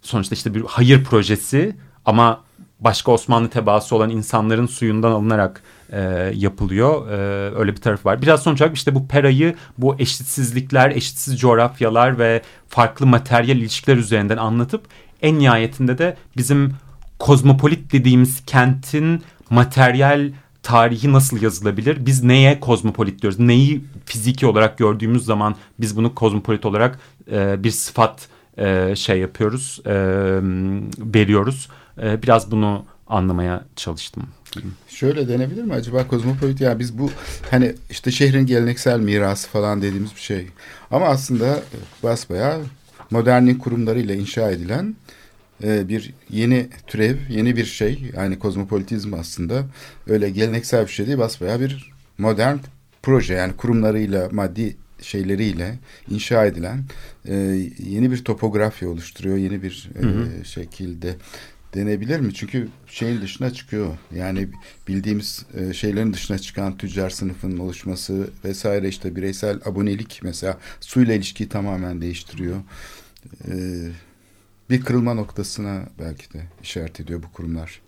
[0.01, 1.75] sonuçta işte bir hayır projesi
[2.05, 2.43] ama
[2.79, 7.09] başka Osmanlı tebaası olan insanların suyundan alınarak e, yapılıyor.
[7.11, 7.15] E,
[7.55, 8.21] öyle bir tarafı var.
[8.21, 14.37] Biraz sonuç olarak işte bu Pera'yı bu eşitsizlikler, eşitsiz coğrafyalar ve farklı materyal ilişkiler üzerinden
[14.37, 14.81] anlatıp
[15.21, 16.73] en nihayetinde de bizim
[17.19, 20.31] kozmopolit dediğimiz kentin materyal
[20.63, 22.05] tarihi nasıl yazılabilir?
[22.05, 23.39] Biz neye kozmopolit diyoruz?
[23.39, 26.99] Neyi fiziki olarak gördüğümüz zaman biz bunu kozmopolit olarak
[27.31, 28.27] e, bir sıfat
[28.57, 29.93] e, şey yapıyoruz, e,
[30.99, 31.69] veriyoruz.
[32.03, 34.23] E, biraz bunu anlamaya çalıştım.
[34.87, 37.09] Şöyle denebilir mi acaba kozmopolit ya biz bu
[37.51, 40.47] hani işte şehrin geleneksel mirası falan dediğimiz bir şey.
[40.91, 41.59] Ama aslında
[42.03, 42.57] basbaya
[43.11, 44.95] modernlik kurumlarıyla inşa edilen
[45.63, 48.11] e, bir yeni türev, yeni bir şey.
[48.15, 49.65] Yani kozmopolitizm aslında
[50.07, 52.57] öyle geleneksel bir şey değil basbaya bir modern
[53.03, 55.79] proje yani kurumlarıyla maddi şeyleriyle
[56.09, 56.83] inşa edilen
[57.27, 57.35] e,
[57.89, 59.37] yeni bir topografya oluşturuyor.
[59.37, 60.45] Yeni bir e, hı hı.
[60.45, 61.15] şekilde
[61.73, 62.33] denebilir mi?
[62.33, 63.97] Çünkü şeyin dışına çıkıyor.
[64.15, 64.47] Yani
[64.87, 72.01] bildiğimiz şeylerin dışına çıkan tüccar sınıfının oluşması vesaire işte bireysel abonelik mesela suyla ilişkiyi tamamen
[72.01, 72.57] değiştiriyor.
[74.69, 77.81] Bir kırılma noktasına belki de işaret ediyor bu kurumlar.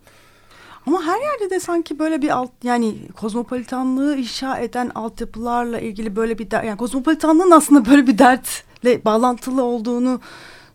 [0.85, 6.37] Ama her yerde de sanki böyle bir alt yani kozmopolitanlığı inşa eden altyapılarla ilgili böyle
[6.37, 10.21] bir yani kozmopolitanlığın aslında böyle bir dertle bağlantılı olduğunu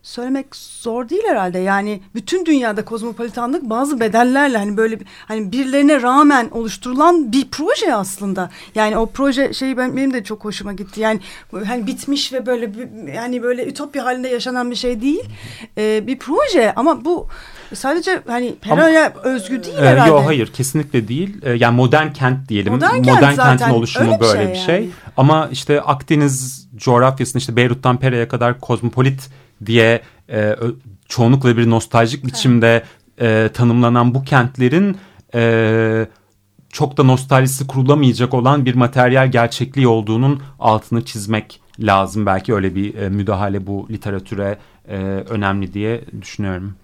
[0.05, 1.59] söylemek zor değil herhalde.
[1.59, 8.49] Yani bütün dünyada kozmopolitanlık bazı bedellerle hani böyle hani birilerine rağmen oluşturulan bir proje aslında.
[8.75, 11.01] Yani o proje şeyi ben, benim de çok hoşuma gitti.
[11.01, 11.19] Yani
[11.65, 12.71] hani bitmiş ve böyle
[13.15, 15.23] yani böyle ütopya halinde yaşanan bir şey değil.
[15.77, 17.27] Ee, bir proje ama bu
[17.73, 20.09] sadece hani Pera'ya özgü değil e, herhalde.
[20.09, 21.37] Yok hayır kesinlikle değil.
[21.43, 22.73] E, yani modern kent diyelim.
[22.73, 24.65] Modern, modern kent kentin oluşumu Öyle böyle bir şey.
[24.65, 24.75] şey.
[24.75, 24.89] Yani.
[25.17, 29.29] Ama işte Akdeniz coğrafyasında işte Beyrut'tan Pera'ya kadar kozmopolit
[29.65, 30.55] diye e,
[31.07, 32.83] çoğunlukla bir nostaljik biçimde
[33.21, 34.97] e, tanımlanan bu kentlerin
[35.35, 36.07] e,
[36.69, 42.25] çok da nostaljisi kurulamayacak olan bir materyal gerçekliği olduğunun altını çizmek lazım.
[42.25, 44.95] Belki öyle bir e, müdahale bu literatüre e,
[45.29, 46.75] önemli diye düşünüyorum.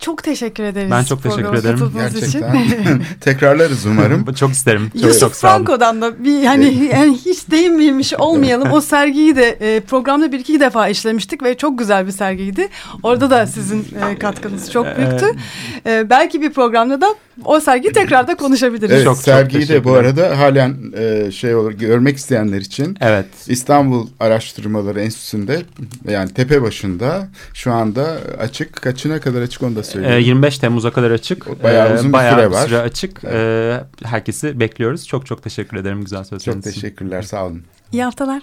[0.00, 0.90] Çok teşekkür ederiz.
[0.90, 1.92] Ben çok teşekkür ederim.
[1.94, 4.34] Gerçekten tekrarlarız umarım.
[4.38, 4.90] çok isterim.
[4.92, 5.64] Çok, Yusuf çok sağ olun.
[5.64, 8.72] Franco'dan da bir hani yani hiç değinmemiş olmayalım.
[8.72, 12.68] O sergiyi de e, programda bir iki defa işlemiştik ve çok güzel bir sergiydi.
[13.02, 15.26] Orada da sizin e, katkınız çok büyüktü.
[15.86, 17.14] E, belki bir programda da
[17.44, 18.92] o sergiyi tekrar da konuşabiliriz.
[18.92, 23.26] Evet, Çok, çok sergiyi de bu arada halen e, şey olur görmek isteyenler için Evet.
[23.46, 25.62] İstanbul Araştırmaları Enstitüsü'nde
[26.08, 28.72] yani tepe başında şu anda açık.
[28.82, 30.18] Kaçına kadar açık onu da söyleyeyim.
[30.26, 31.62] 25 Temmuz'a kadar açık.
[31.62, 32.70] Bayağı Ee, uzun bir bayağı süre var.
[32.84, 33.24] açık.
[33.24, 35.06] Ee, herkesi bekliyoruz.
[35.06, 36.80] Çok çok teşekkür ederim güzel Çok sözleriniz için.
[36.80, 37.62] teşekkürler sağ olun.
[37.92, 38.42] İyi haftalar.